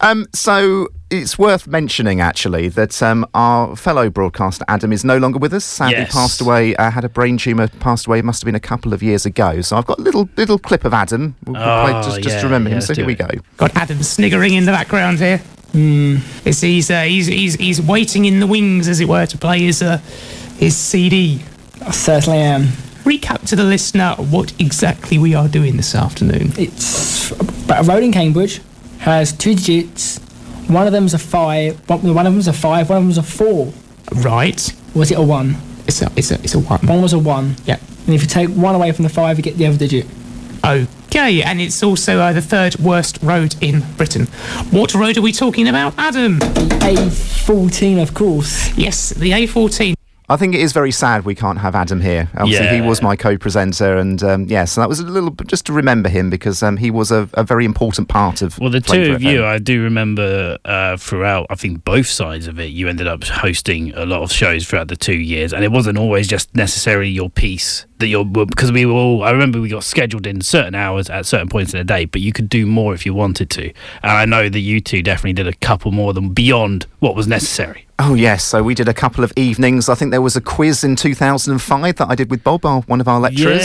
Um, 0.00 0.26
so 0.34 0.88
it's 1.10 1.38
worth 1.38 1.66
mentioning 1.66 2.20
actually 2.20 2.68
that 2.70 3.02
um, 3.02 3.26
our 3.34 3.76
fellow 3.76 4.08
broadcaster 4.10 4.64
Adam 4.68 4.92
is 4.92 5.04
no 5.04 5.18
longer 5.18 5.38
with 5.38 5.52
us. 5.52 5.64
Sadly, 5.64 5.96
Yes. 5.98 6.12
passed 6.12 6.40
away. 6.40 6.74
Uh, 6.76 6.90
had 6.90 7.04
a 7.04 7.08
brain 7.08 7.36
tumor. 7.38 7.68
Passed 7.68 8.06
away. 8.06 8.22
Must 8.22 8.40
have 8.42 8.46
been 8.46 8.54
a 8.54 8.60
couple 8.60 8.92
of 8.92 9.02
years 9.02 9.26
ago. 9.26 9.60
So 9.60 9.76
I've 9.76 9.86
got 9.86 9.98
a 9.98 10.02
little 10.02 10.28
little 10.36 10.58
clip 10.58 10.84
of 10.84 10.94
Adam. 10.94 11.36
We'll, 11.44 11.54
we'll 11.54 11.62
play 11.84 11.92
Oh, 11.94 12.02
just, 12.02 12.22
just 12.22 12.34
yeah, 12.36 12.40
to 12.40 12.46
remember 12.46 12.70
yeah, 12.70 12.74
him. 12.74 12.78
let's 12.78 12.86
So 12.86 12.94
do 12.94 13.00
here 13.02 13.06
we 13.06 13.14
go. 13.14 13.28
Got 13.58 13.76
Adam 13.76 14.02
sniggering 14.02 14.54
in 14.54 14.64
the 14.64 14.72
background 14.72 15.18
here. 15.18 15.38
Hmm. 15.72 16.16
It's, 16.44 16.60
he's, 16.60 16.90
uh, 16.90 17.02
he's, 17.02 17.26
he's, 17.26 17.54
he's 17.54 17.80
waiting 17.80 18.24
in 18.26 18.40
the 18.40 18.46
wings, 18.46 18.88
as 18.88 19.00
it 19.00 19.08
were, 19.08 19.24
to 19.26 19.38
play 19.38 19.60
his, 19.60 19.82
uh, 19.82 19.98
his 20.58 20.76
CD. 20.76 21.42
I 21.84 21.90
certainly 21.92 22.38
am. 22.40 22.64
Recap 23.04 23.46
to 23.48 23.56
the 23.56 23.64
listener 23.64 24.14
what 24.18 24.52
exactly 24.60 25.18
we 25.18 25.34
are 25.34 25.48
doing 25.48 25.76
this 25.76 25.94
afternoon. 25.94 26.52
It's 26.58 27.30
but 27.66 27.80
a 27.80 27.82
road 27.84 28.02
in 28.02 28.12
Cambridge 28.12 28.60
has 29.02 29.32
two 29.32 29.54
digits. 29.54 30.18
One 30.68 30.86
of 30.86 30.92
them's 30.92 31.12
a 31.12 31.18
five. 31.18 31.78
One, 31.88 32.14
one 32.14 32.26
of 32.26 32.32
them's 32.32 32.48
a 32.48 32.52
five. 32.52 32.88
One 32.88 32.98
of 32.98 33.04
them's 33.04 33.18
a 33.18 33.22
four. 33.22 33.72
Right. 34.12 34.72
Was 34.94 35.10
it 35.10 35.18
a 35.18 35.22
one? 35.22 35.56
It's 35.86 36.02
a, 36.02 36.10
it's 36.14 36.30
a, 36.30 36.34
it's 36.34 36.54
a 36.54 36.60
one. 36.60 36.80
One 36.86 37.02
was 37.02 37.12
a 37.12 37.18
one. 37.18 37.56
Yeah. 37.64 37.78
And 38.06 38.14
if 38.14 38.22
you 38.22 38.28
take 38.28 38.48
one 38.50 38.74
away 38.74 38.92
from 38.92 39.02
the 39.02 39.08
five, 39.08 39.38
you 39.38 39.42
get 39.42 39.56
the 39.56 39.66
other 39.66 39.76
digit. 39.76 40.06
Okay, 40.64 41.42
and 41.42 41.60
it's 41.60 41.82
also 41.82 42.20
uh, 42.20 42.32
the 42.32 42.40
third 42.40 42.76
worst 42.78 43.18
road 43.22 43.56
in 43.60 43.82
Britain. 43.96 44.26
What 44.70 44.94
road 44.94 45.18
are 45.18 45.22
we 45.22 45.32
talking 45.32 45.66
about, 45.66 45.94
Adam? 45.98 46.38
A14, 46.38 48.00
of 48.00 48.14
course. 48.14 48.76
Yes, 48.78 49.10
the 49.10 49.32
A14. 49.32 49.94
I 50.28 50.36
think 50.36 50.54
it 50.54 50.60
is 50.60 50.72
very 50.72 50.92
sad 50.92 51.24
we 51.24 51.34
can't 51.34 51.58
have 51.58 51.74
Adam 51.74 52.00
here. 52.00 52.30
Obviously, 52.36 52.68
he 52.76 52.80
was 52.80 53.02
my 53.02 53.16
co-presenter, 53.16 53.96
and 53.96 54.22
um, 54.22 54.44
yeah, 54.46 54.64
so 54.64 54.80
that 54.80 54.88
was 54.88 55.00
a 55.00 55.06
little 55.06 55.30
bit 55.30 55.48
just 55.48 55.66
to 55.66 55.72
remember 55.72 56.08
him 56.08 56.30
because 56.30 56.62
um, 56.62 56.76
he 56.76 56.90
was 56.90 57.10
a, 57.10 57.28
a 57.34 57.44
very 57.44 57.64
important 57.64 58.08
part 58.08 58.42
of. 58.42 58.58
Well, 58.58 58.70
the 58.70 58.80
two 58.80 59.12
of 59.12 59.22
you, 59.22 59.44
I 59.44 59.58
do 59.58 59.82
remember 59.82 60.58
uh, 60.64 60.96
throughout, 60.96 61.46
I 61.50 61.54
think 61.54 61.84
both 61.84 62.06
sides 62.06 62.46
of 62.46 62.58
it, 62.58 62.70
you 62.70 62.88
ended 62.88 63.06
up 63.06 63.24
hosting 63.24 63.92
a 63.94 64.06
lot 64.06 64.22
of 64.22 64.32
shows 64.32 64.66
throughout 64.66 64.88
the 64.88 64.96
two 64.96 65.18
years. 65.18 65.52
And 65.52 65.64
it 65.64 65.72
wasn't 65.72 65.98
always 65.98 66.26
just 66.28 66.54
necessarily 66.54 67.10
your 67.10 67.30
piece 67.30 67.86
that 68.02 68.08
you're, 68.08 68.24
because 68.24 68.72
we 68.72 68.84
were 68.84 68.92
all, 68.92 69.22
I 69.22 69.30
remember 69.30 69.60
we 69.60 69.68
got 69.68 69.84
scheduled 69.84 70.26
in 70.26 70.40
certain 70.40 70.74
hours 70.74 71.08
at 71.08 71.24
certain 71.24 71.48
points 71.48 71.72
in 71.72 71.78
the 71.78 71.84
day, 71.84 72.04
but 72.04 72.20
you 72.20 72.32
could 72.32 72.48
do 72.48 72.66
more 72.66 72.92
if 72.94 73.06
you 73.06 73.14
wanted 73.14 73.48
to. 73.50 73.68
And 74.02 74.12
I 74.12 74.24
know 74.24 74.48
that 74.48 74.60
you 74.60 74.80
two 74.80 75.02
definitely 75.02 75.34
did 75.34 75.46
a 75.46 75.54
couple 75.54 75.92
more 75.92 76.12
than 76.12 76.30
beyond 76.30 76.86
what 76.98 77.14
was 77.14 77.26
necessary. 77.26 77.86
Oh 77.98 78.14
yes, 78.14 78.42
so 78.42 78.64
we 78.64 78.74
did 78.74 78.88
a 78.88 78.94
couple 78.94 79.22
of 79.22 79.32
evenings. 79.36 79.88
I 79.88 79.94
think 79.94 80.10
there 80.10 80.20
was 80.20 80.34
a 80.34 80.40
quiz 80.40 80.82
in 80.82 80.96
2005 80.96 81.96
that 81.96 82.08
I 82.08 82.16
did 82.16 82.30
with 82.30 82.42
Bob, 82.42 82.64
one 82.64 83.00
of 83.00 83.06
our 83.06 83.20
lecturers. 83.20 83.62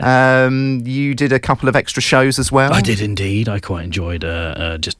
Um, 0.00 0.82
you 0.84 1.14
did 1.14 1.32
a 1.32 1.38
couple 1.38 1.68
of 1.68 1.76
extra 1.76 2.02
shows 2.02 2.40
as 2.40 2.50
well. 2.50 2.72
I 2.72 2.80
did 2.80 3.00
indeed. 3.00 3.48
I 3.48 3.60
quite 3.60 3.84
enjoyed 3.84 4.24
uh, 4.24 4.54
uh, 4.56 4.78
just 4.78 4.98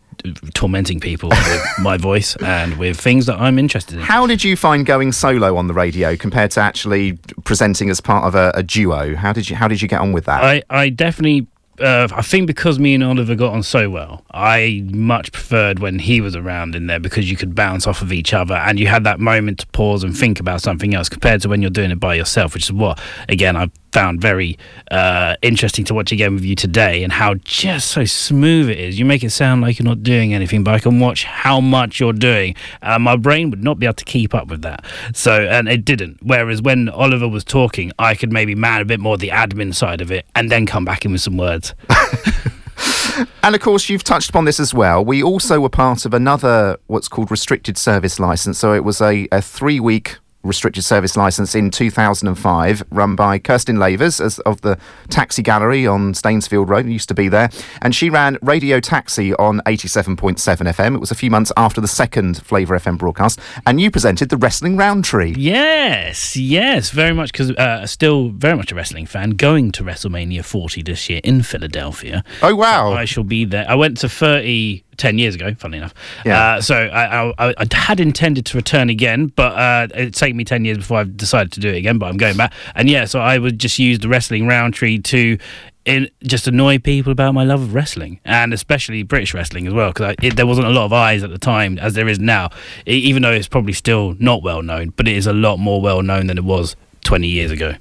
tormenting 0.54 1.00
people 1.00 1.28
with 1.28 1.64
my 1.80 1.96
voice 1.96 2.36
and 2.36 2.76
with 2.78 2.98
things 2.98 3.26
that 3.26 3.38
I'm 3.38 3.58
interested 3.58 3.96
in. 3.96 4.00
How 4.00 4.26
did 4.26 4.42
you 4.42 4.56
find 4.56 4.86
going 4.86 5.12
solo 5.12 5.56
on 5.56 5.66
the 5.66 5.74
radio 5.74 6.16
compared 6.16 6.50
to 6.52 6.60
actually 6.60 7.18
presenting 7.44 7.90
as 7.90 8.00
part 8.00 8.24
of 8.24 8.34
a, 8.34 8.52
a 8.54 8.62
duo? 8.62 9.14
How 9.16 9.32
did 9.32 9.48
you 9.50 9.56
How 9.56 9.68
did 9.68 9.82
you 9.82 9.88
get 9.88 10.00
on 10.00 10.12
with 10.12 10.24
that? 10.26 10.42
I, 10.42 10.62
I 10.70 10.88
definitely. 10.90 11.46
Uh, 11.80 12.06
I 12.14 12.22
think 12.22 12.46
because 12.46 12.78
me 12.78 12.94
and 12.94 13.02
Oliver 13.02 13.34
got 13.34 13.52
on 13.52 13.64
so 13.64 13.90
well, 13.90 14.24
I 14.30 14.84
much 14.92 15.32
preferred 15.32 15.80
when 15.80 15.98
he 15.98 16.20
was 16.20 16.36
around 16.36 16.76
in 16.76 16.86
there 16.86 17.00
because 17.00 17.28
you 17.28 17.36
could 17.36 17.56
bounce 17.56 17.88
off 17.88 18.00
of 18.00 18.12
each 18.12 18.32
other 18.32 18.54
and 18.54 18.78
you 18.78 18.86
had 18.86 19.02
that 19.02 19.18
moment 19.18 19.58
to 19.58 19.66
pause 19.66 20.04
and 20.04 20.16
think 20.16 20.38
about 20.38 20.62
something 20.62 20.94
else 20.94 21.08
compared 21.08 21.42
to 21.42 21.48
when 21.48 21.62
you're 21.62 21.72
doing 21.72 21.90
it 21.90 21.98
by 21.98 22.14
yourself, 22.14 22.54
which 22.54 22.66
is 22.66 22.72
what, 22.72 23.00
again, 23.28 23.56
I 23.56 23.70
found 23.94 24.20
very 24.20 24.58
uh, 24.90 25.36
interesting 25.40 25.84
to 25.86 25.94
watch 25.94 26.10
again 26.10 26.34
with 26.34 26.44
you 26.44 26.56
today 26.56 27.04
and 27.04 27.12
how 27.12 27.34
just 27.34 27.92
so 27.92 28.04
smooth 28.04 28.68
it 28.68 28.78
is. 28.78 28.98
You 28.98 29.04
make 29.04 29.22
it 29.22 29.30
sound 29.30 29.62
like 29.62 29.78
you're 29.78 29.86
not 29.86 30.02
doing 30.02 30.34
anything, 30.34 30.64
but 30.64 30.74
I 30.74 30.80
can 30.80 30.98
watch 30.98 31.22
how 31.22 31.60
much 31.60 32.00
you're 32.00 32.12
doing. 32.12 32.56
Uh, 32.82 32.98
my 32.98 33.16
brain 33.16 33.50
would 33.50 33.62
not 33.62 33.78
be 33.78 33.86
able 33.86 33.94
to 33.94 34.04
keep 34.04 34.34
up 34.34 34.48
with 34.48 34.62
that. 34.62 34.84
So, 35.14 35.42
and 35.42 35.68
it 35.68 35.84
didn't. 35.84 36.18
Whereas 36.22 36.60
when 36.60 36.88
Oliver 36.88 37.28
was 37.28 37.44
talking, 37.44 37.92
I 37.98 38.16
could 38.16 38.32
maybe 38.32 38.56
man 38.56 38.82
a 38.82 38.84
bit 38.84 38.98
more 38.98 39.16
the 39.16 39.28
admin 39.28 39.72
side 39.72 40.00
of 40.00 40.10
it 40.10 40.26
and 40.34 40.50
then 40.50 40.66
come 40.66 40.84
back 40.84 41.04
in 41.04 41.12
with 41.12 41.20
some 41.20 41.36
words. 41.36 41.72
And 43.42 43.54
of 43.54 43.60
course, 43.60 43.88
you've 43.88 44.04
touched 44.04 44.30
upon 44.30 44.44
this 44.44 44.58
as 44.58 44.72
well. 44.72 45.04
We 45.04 45.22
also 45.22 45.60
were 45.60 45.68
part 45.68 46.06
of 46.06 46.14
another 46.14 46.78
what's 46.86 47.08
called 47.08 47.30
restricted 47.30 47.76
service 47.76 48.18
license. 48.18 48.58
So 48.58 48.72
it 48.72 48.84
was 48.84 49.00
a, 49.00 49.28
a 49.30 49.40
three 49.42 49.80
week 49.80 50.16
restricted 50.44 50.84
service 50.84 51.16
license 51.16 51.54
in 51.54 51.70
2005, 51.70 52.84
run 52.90 53.16
by 53.16 53.38
Kirsten 53.38 53.76
Lavers 53.76 54.20
as 54.20 54.38
of 54.40 54.60
the 54.60 54.78
Taxi 55.08 55.42
Gallery 55.42 55.86
on 55.86 56.14
Stainsfield 56.14 56.68
Road. 56.68 56.86
Used 56.86 57.08
to 57.08 57.14
be 57.14 57.28
there, 57.28 57.48
and 57.82 57.94
she 57.94 58.10
ran 58.10 58.38
Radio 58.42 58.78
Taxi 58.78 59.34
on 59.34 59.60
87.7 59.66 60.36
FM. 60.38 60.94
It 60.94 60.98
was 60.98 61.10
a 61.10 61.14
few 61.14 61.30
months 61.30 61.50
after 61.56 61.80
the 61.80 61.88
second 61.88 62.42
Flava 62.44 62.74
FM 62.74 62.98
broadcast, 62.98 63.40
and 63.66 63.80
you 63.80 63.90
presented 63.90 64.28
the 64.28 64.36
Wrestling 64.36 64.76
Roundtree. 64.76 65.34
Yes, 65.36 66.36
yes, 66.36 66.90
very 66.90 67.14
much 67.14 67.32
because 67.32 67.50
uh, 67.52 67.86
still 67.86 68.28
very 68.28 68.56
much 68.56 68.70
a 68.70 68.74
wrestling 68.74 69.06
fan. 69.06 69.30
Going 69.30 69.72
to 69.72 69.82
WrestleMania 69.82 70.44
40 70.44 70.82
this 70.82 71.08
year 71.08 71.20
in 71.24 71.42
Philadelphia. 71.42 72.22
Oh 72.42 72.54
wow! 72.54 72.92
I 72.92 73.04
shall 73.04 73.24
be 73.24 73.44
there. 73.44 73.68
I 73.68 73.74
went 73.74 73.96
to 73.98 74.08
30 74.08 74.84
10 74.96 75.18
years 75.18 75.34
ago, 75.34 75.54
funnily 75.54 75.78
enough. 75.78 75.94
Yeah. 76.24 76.54
Uh, 76.54 76.60
so 76.60 76.76
I, 76.76 77.30
I, 77.38 77.54
I 77.58 77.66
had 77.74 78.00
intended 78.00 78.46
to 78.46 78.56
return 78.56 78.90
again, 78.90 79.26
but 79.26 79.52
uh, 79.52 79.88
it 79.94 80.14
taken 80.14 80.36
me 80.36 80.44
10 80.44 80.64
years 80.64 80.78
before 80.78 80.98
I 80.98 81.04
decided 81.04 81.52
to 81.52 81.60
do 81.60 81.68
it 81.68 81.76
again, 81.76 81.98
but 81.98 82.06
I'm 82.06 82.16
going 82.16 82.36
back. 82.36 82.52
And 82.74 82.88
yeah, 82.88 83.04
so 83.04 83.20
I 83.20 83.38
would 83.38 83.58
just 83.58 83.78
use 83.78 83.98
the 83.98 84.08
wrestling 84.08 84.46
roundtree 84.46 84.98
to 85.00 85.38
in, 85.84 86.08
just 86.22 86.46
annoy 86.46 86.78
people 86.78 87.12
about 87.12 87.34
my 87.34 87.44
love 87.44 87.60
of 87.60 87.74
wrestling 87.74 88.20
and 88.24 88.54
especially 88.54 89.02
British 89.02 89.34
wrestling 89.34 89.66
as 89.66 89.74
well 89.74 89.92
because 89.92 90.16
there 90.34 90.46
wasn't 90.46 90.66
a 90.66 90.70
lot 90.70 90.86
of 90.86 90.92
eyes 90.92 91.22
at 91.22 91.30
the 91.30 91.38
time 91.38 91.78
as 91.78 91.94
there 91.94 92.08
is 92.08 92.18
now, 92.18 92.50
e- 92.86 92.92
even 92.92 93.22
though 93.22 93.32
it's 93.32 93.48
probably 93.48 93.72
still 93.72 94.16
not 94.18 94.42
well 94.42 94.62
known, 94.62 94.90
but 94.96 95.06
it 95.06 95.16
is 95.16 95.26
a 95.26 95.32
lot 95.32 95.58
more 95.58 95.80
well 95.80 96.02
known 96.02 96.26
than 96.26 96.38
it 96.38 96.44
was 96.44 96.76
20 97.04 97.28
years 97.28 97.50
ago. 97.50 97.74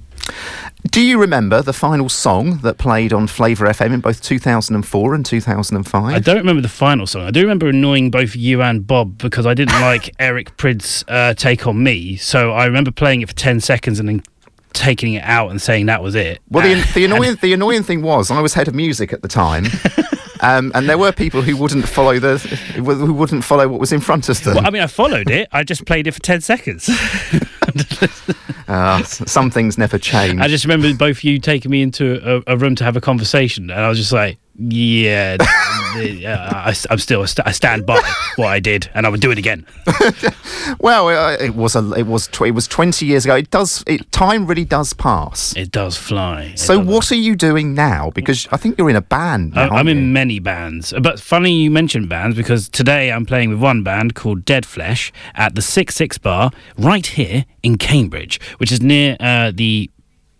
Do 0.90 1.00
you 1.00 1.18
remember 1.18 1.62
the 1.62 1.72
final 1.72 2.08
song 2.08 2.58
that 2.58 2.76
played 2.78 3.12
on 3.12 3.26
Flava 3.26 3.64
FM 3.64 3.94
in 3.94 4.00
both 4.00 4.20
2004 4.20 5.14
and 5.14 5.24
2005? 5.26 6.14
I 6.14 6.18
don't 6.18 6.36
remember 6.36 6.60
the 6.62 6.68
final 6.68 7.06
song. 7.06 7.22
I 7.22 7.30
do 7.30 7.40
remember 7.40 7.68
annoying 7.68 8.10
both 8.10 8.36
you 8.36 8.62
and 8.62 8.86
Bob 8.86 9.18
because 9.18 9.46
I 9.46 9.54
didn't 9.54 9.80
like 9.80 10.14
Eric 10.18 10.56
Prydz's 10.56 11.04
uh, 11.08 11.34
take 11.34 11.66
on 11.66 11.82
me. 11.82 12.16
So 12.16 12.52
I 12.52 12.66
remember 12.66 12.90
playing 12.90 13.22
it 13.22 13.28
for 13.28 13.34
10 13.34 13.60
seconds 13.60 13.98
and 13.98 14.08
then 14.08 14.22
taking 14.74 15.14
it 15.14 15.24
out 15.24 15.50
and 15.50 15.60
saying 15.60 15.86
that 15.86 16.02
was 16.02 16.14
it. 16.14 16.40
Well, 16.50 16.62
the, 16.62 16.80
the 16.92 17.04
annoying 17.06 17.36
the 17.40 17.54
annoying 17.54 17.82
thing 17.82 18.02
was 18.02 18.30
I 18.30 18.40
was 18.40 18.54
head 18.54 18.68
of 18.68 18.74
music 18.74 19.12
at 19.12 19.22
the 19.22 19.28
time, 19.28 19.66
um, 20.40 20.70
and 20.74 20.88
there 20.88 20.98
were 20.98 21.12
people 21.12 21.42
who 21.42 21.56
wouldn't 21.56 21.88
follow 21.88 22.18
the 22.18 22.38
who 22.38 23.12
wouldn't 23.12 23.44
follow 23.44 23.68
what 23.68 23.80
was 23.80 23.92
in 23.92 24.00
front 24.00 24.28
of 24.28 24.42
them. 24.44 24.56
Well, 24.56 24.66
I 24.66 24.70
mean, 24.70 24.82
I 24.82 24.86
followed 24.88 25.30
it. 25.30 25.48
I 25.52 25.64
just 25.64 25.86
played 25.86 26.06
it 26.06 26.12
for 26.12 26.20
10 26.20 26.40
seconds. 26.40 26.90
Uh, 28.66 29.02
some 29.02 29.50
things 29.50 29.76
never 29.76 29.98
change. 29.98 30.40
I 30.40 30.48
just 30.48 30.64
remember 30.64 30.92
both 30.94 31.18
of 31.18 31.24
you 31.24 31.38
taking 31.38 31.70
me 31.70 31.82
into 31.82 32.18
a, 32.24 32.54
a 32.54 32.56
room 32.56 32.74
to 32.76 32.84
have 32.84 32.96
a 32.96 33.00
conversation, 33.00 33.70
and 33.70 33.78
I 33.78 33.90
was 33.90 33.98
just 33.98 34.10
like, 34.10 34.38
"Yeah, 34.56 35.36
yeah 35.96 36.50
I, 36.66 36.74
am 36.90 36.98
still 36.98 37.22
I 37.44 37.52
stand 37.52 37.86
by 37.86 38.00
what 38.36 38.48
I 38.48 38.60
did, 38.60 38.90
and 38.94 39.06
I 39.06 39.08
would 39.08 39.20
do 39.20 39.30
it 39.30 39.38
again." 39.38 39.66
well, 40.80 41.08
uh, 41.08 41.32
it 41.32 41.54
was 41.54 41.76
a 41.76 41.92
it 41.92 42.06
was 42.06 42.28
tw- 42.28 42.42
it 42.42 42.52
was 42.52 42.66
20 42.68 43.06
years 43.06 43.24
ago. 43.24 43.36
It 43.36 43.50
does 43.50 43.82
it 43.86 44.10
time 44.12 44.46
really 44.46 44.64
does 44.64 44.92
pass. 44.92 45.54
It 45.56 45.70
does 45.70 45.96
fly. 45.96 46.42
It 46.54 46.58
so 46.58 46.78
does. 46.78 46.86
what 46.86 47.12
are 47.12 47.16
you 47.16 47.34
doing 47.36 47.74
now? 47.74 48.10
Because 48.10 48.46
I 48.52 48.56
think 48.56 48.78
you're 48.78 48.90
in 48.90 48.96
a 48.96 49.02
band. 49.02 49.54
Now, 49.54 49.68
I- 49.68 49.78
I'm 49.78 49.88
in 49.88 49.98
you? 49.98 50.04
many 50.04 50.38
bands, 50.38 50.92
but 51.00 51.20
funny 51.20 51.52
you 51.62 51.70
mentioned 51.70 52.08
bands 52.08 52.36
because 52.36 52.68
today 52.68 53.10
I'm 53.12 53.26
playing 53.26 53.50
with 53.50 53.58
one 53.60 53.82
band 53.82 54.14
called 54.14 54.44
Dead 54.44 54.64
Flesh 54.66 55.12
at 55.34 55.54
the 55.54 55.62
Six 55.62 55.94
Six 55.96 56.18
Bar 56.18 56.50
right 56.78 57.06
here 57.06 57.44
in 57.62 57.78
Cambridge, 57.78 58.40
which 58.58 58.70
is 58.70 58.80
near 58.80 59.16
uh, 59.20 59.50
the 59.54 59.90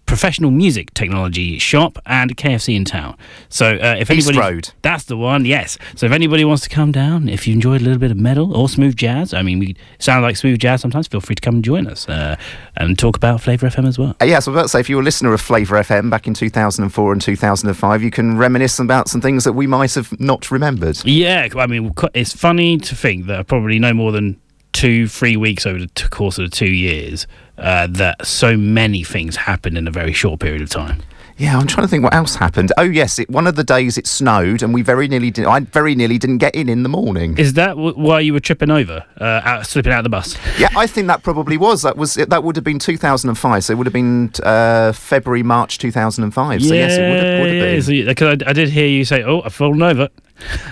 professional 0.07 0.51
music 0.51 0.93
technology 0.95 1.59
shop 1.59 1.99
and 2.07 2.37
KFC 2.37 2.77
in 2.77 2.85
town. 2.85 3.17
So 3.49 3.77
uh, 3.77 3.97
if 3.99 4.11
East 4.11 4.29
anybody, 4.29 4.55
Road. 4.55 4.71
that's 4.83 5.05
the 5.05 5.17
one. 5.17 5.45
Yes. 5.45 5.79
So 5.97 6.07
if 6.07 6.13
anybody 6.13 6.45
wants 6.45 6.63
to 6.65 6.69
come 6.69 6.93
down, 6.93 7.29
if 7.29 7.47
you 7.47 7.55
enjoyed 7.55 7.81
a 7.81 7.85
little 7.85 7.99
bit 7.99 8.11
of 8.11 8.17
metal 8.19 8.57
or 8.57 8.69
smooth 8.69 8.97
jazz, 8.97 9.33
I 9.33 9.43
mean, 9.43 9.59
we 9.59 9.77
sound 9.99 10.23
like 10.23 10.37
smooth 10.37 10.59
jazz 10.59 10.81
sometimes. 10.81 11.09
Feel 11.09 11.21
free 11.21 11.35
to 11.35 11.41
come 11.41 11.57
and 11.57 11.65
join 11.65 11.87
us 11.87 12.09
uh, 12.09 12.37
and 12.77 12.99
talk 12.99 13.17
about 13.17 13.41
Flava 13.41 13.67
FM 13.69 13.87
as 13.89 13.99
well. 13.99 14.15
Uh, 14.21 14.25
Yes, 14.27 14.47
I 14.47 14.51
was 14.51 14.57
about 14.57 14.63
to 14.65 14.69
say, 14.69 14.81
if 14.81 14.89
you 14.89 14.97
were 14.97 15.03
a 15.03 15.05
listener 15.05 15.33
of 15.33 15.41
Flava 15.41 15.75
FM 15.77 16.11
back 16.11 16.27
in 16.27 16.35
2004 16.35 17.13
and 17.13 17.23
2005, 17.23 18.03
you 18.03 18.11
can 18.11 18.37
reminisce 18.37 18.79
about 18.79 19.09
some 19.09 19.21
things 19.21 19.45
that 19.45 19.53
we 19.53 19.67
might 19.67 19.95
have 19.95 20.19
not 20.21 20.51
remembered. 20.51 20.99
Yeah, 21.05 21.49
I 21.57 21.67
mean, 21.67 21.93
it's 22.15 22.35
funny 22.35 22.79
to 22.79 22.95
think 22.97 23.27
that 23.27 23.47
probably 23.47 23.79
no 23.79 23.93
more 23.95 24.13
than 24.13 24.41
two, 24.85 25.09
three 25.09 25.37
weeks 25.37 25.65
over 25.65 25.79
the 25.79 25.87
t- 25.95 26.09
course 26.09 26.37
of 26.39 26.45
the 26.51 26.55
two 26.55 26.71
years, 26.71 27.27
uh, 27.57 27.87
that 27.89 28.27
so 28.27 28.55
many 28.57 29.03
things 29.03 29.37
happened 29.37 29.79
in 29.79 29.89
a 29.89 29.91
very 29.91 30.13
short 30.13 30.41
period 30.41 30.61
of 30.61 30.69
time. 30.69 30.99
Yeah, 31.39 31.59
I'm 31.59 31.67
trying 31.67 31.85
to 31.87 31.89
think 31.91 32.05
what 32.05 32.15
else 32.15 32.37
happened. 32.37 32.71
Oh 32.77 32.83
yes, 32.83 33.19
it, 33.19 33.29
one 33.31 33.47
of 33.49 33.57
the 33.57 33.65
days 33.65 33.97
it 33.99 34.07
snowed, 34.07 34.63
and 34.63 34.73
we 34.75 34.83
very 34.83 35.09
nearly 35.09 35.31
did. 35.33 35.47
I 35.47 35.61
very 35.61 35.95
nearly 35.97 36.17
didn't 36.19 36.39
get 36.39 36.55
in 36.55 36.69
in 36.69 36.83
the 36.85 36.89
morning. 36.89 37.37
Is 37.39 37.55
that 37.55 37.71
w- 37.71 37.95
why 37.97 38.21
you 38.21 38.33
were 38.35 38.41
tripping 38.41 38.71
over, 38.71 39.05
uh, 39.21 39.41
out, 39.43 39.67
slipping 39.67 39.93
out 39.93 40.01
of 40.01 40.05
the 40.05 40.11
bus? 40.11 40.37
Yeah, 40.59 40.69
I 40.77 40.87
think 40.87 41.07
that 41.09 41.23
probably 41.25 41.57
was. 41.57 41.83
That 41.83 41.97
was 41.97 42.15
that 42.15 42.45
would 42.45 42.55
have 42.55 42.65
been 42.65 42.79
2005. 42.79 43.65
So 43.65 43.73
it 43.73 43.77
would 43.77 43.87
have 43.87 43.93
been 43.95 44.31
uh, 44.45 44.93
February, 44.93 45.43
March 45.43 45.79
2005. 45.79 46.63
So 46.63 46.75
yes, 46.75 46.93
it 46.93 47.01
would 47.01 47.19
have, 47.25 47.41
would 47.41 47.49
have 47.49 47.57
Yeah, 47.57 47.73
been. 47.73 47.83
so 47.83 47.91
you- 47.93 48.15
'cause 48.15 48.37
I, 48.47 48.51
I 48.51 48.53
did 48.53 48.69
hear 48.69 48.87
you 48.87 49.05
say, 49.05 49.25
"Oh, 49.25 49.41
I've 49.45 49.55
fallen 49.55 49.83
over." 49.83 50.09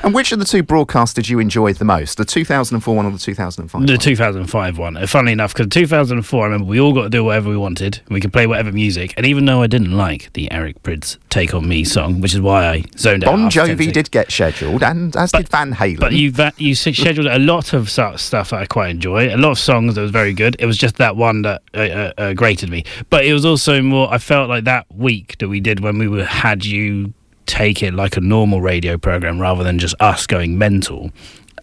And 0.02 0.14
which 0.14 0.32
of 0.32 0.38
the 0.38 0.44
two 0.44 0.62
broadcasts 0.62 1.14
did 1.14 1.28
you 1.28 1.38
enjoy 1.38 1.72
the 1.72 1.84
most? 1.84 2.18
The 2.18 2.24
2004 2.24 2.94
one 2.96 3.06
or 3.06 3.10
the 3.12 3.18
2005? 3.18 3.86
The 3.86 3.96
2005 3.98 4.78
one. 4.78 4.96
Uh, 4.96 5.06
Funnily 5.06 5.32
enough, 5.32 5.54
because 5.54 5.68
2004, 5.68 6.40
I 6.40 6.44
remember 6.44 6.66
we 6.66 6.80
all 6.80 6.92
got 6.92 7.04
to 7.04 7.10
do 7.10 7.24
whatever 7.24 7.50
we 7.50 7.56
wanted. 7.56 8.00
We 8.08 8.20
could 8.20 8.32
play 8.32 8.46
whatever 8.46 8.72
music. 8.72 9.14
And 9.16 9.26
even 9.26 9.44
though 9.44 9.62
I 9.62 9.66
didn't 9.66 9.92
like 9.92 10.32
the 10.32 10.50
Eric 10.50 10.82
Prydz 10.82 11.18
Take 11.30 11.54
On 11.54 11.66
Me 11.68 11.84
song, 11.84 12.20
which 12.20 12.34
is 12.34 12.40
why 12.40 12.66
I 12.66 12.84
zoned 12.96 13.24
out. 13.24 13.32
Bon 13.32 13.42
after 13.46 13.66
10 13.66 13.76
Jovi 13.76 13.92
did 13.92 14.10
get 14.10 14.30
scheduled, 14.30 14.82
and 14.82 15.14
as 15.16 15.32
did 15.32 15.48
Van 15.48 15.72
Halen. 15.74 16.00
But 16.00 16.12
you 16.12 16.30
va- 16.30 16.52
you 16.56 16.74
scheduled 16.74 17.26
a 17.26 17.38
lot 17.38 17.72
of 17.72 17.90
stuff 17.90 18.30
that 18.30 18.54
I 18.54 18.66
quite 18.66 18.90
enjoy, 18.90 19.34
a 19.34 19.36
lot 19.36 19.52
of 19.52 19.58
songs 19.58 19.94
that 19.94 20.00
was 20.00 20.10
very 20.10 20.32
good. 20.34 20.56
It 20.58 20.66
was 20.66 20.76
just 20.76 20.96
that 20.96 21.16
one 21.16 21.42
that 21.42 21.62
uh, 21.74 21.78
uh, 21.78 22.12
uh, 22.18 22.32
grated 22.34 22.70
me. 22.70 22.84
But 23.10 23.24
it 23.24 23.32
was 23.32 23.44
also 23.44 23.80
more. 23.82 24.12
I 24.12 24.18
felt 24.18 24.48
like 24.48 24.64
that 24.64 24.86
week 24.94 25.38
that 25.38 25.48
we 25.48 25.60
did 25.60 25.80
when 25.80 25.98
we 25.98 26.08
were 26.08 26.24
had 26.24 26.64
you 26.64 27.14
take 27.46 27.82
it 27.82 27.94
like 27.94 28.16
a 28.16 28.20
normal 28.20 28.60
radio 28.60 28.96
program 28.98 29.40
rather 29.40 29.64
than 29.64 29.78
just 29.78 29.94
us 30.00 30.26
going 30.26 30.58
mental. 30.58 31.10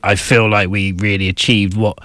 I 0.04 0.16
feel 0.16 0.50
like 0.50 0.70
we 0.70 0.94
really 0.94 1.28
achieved 1.28 1.76
what 1.76 2.00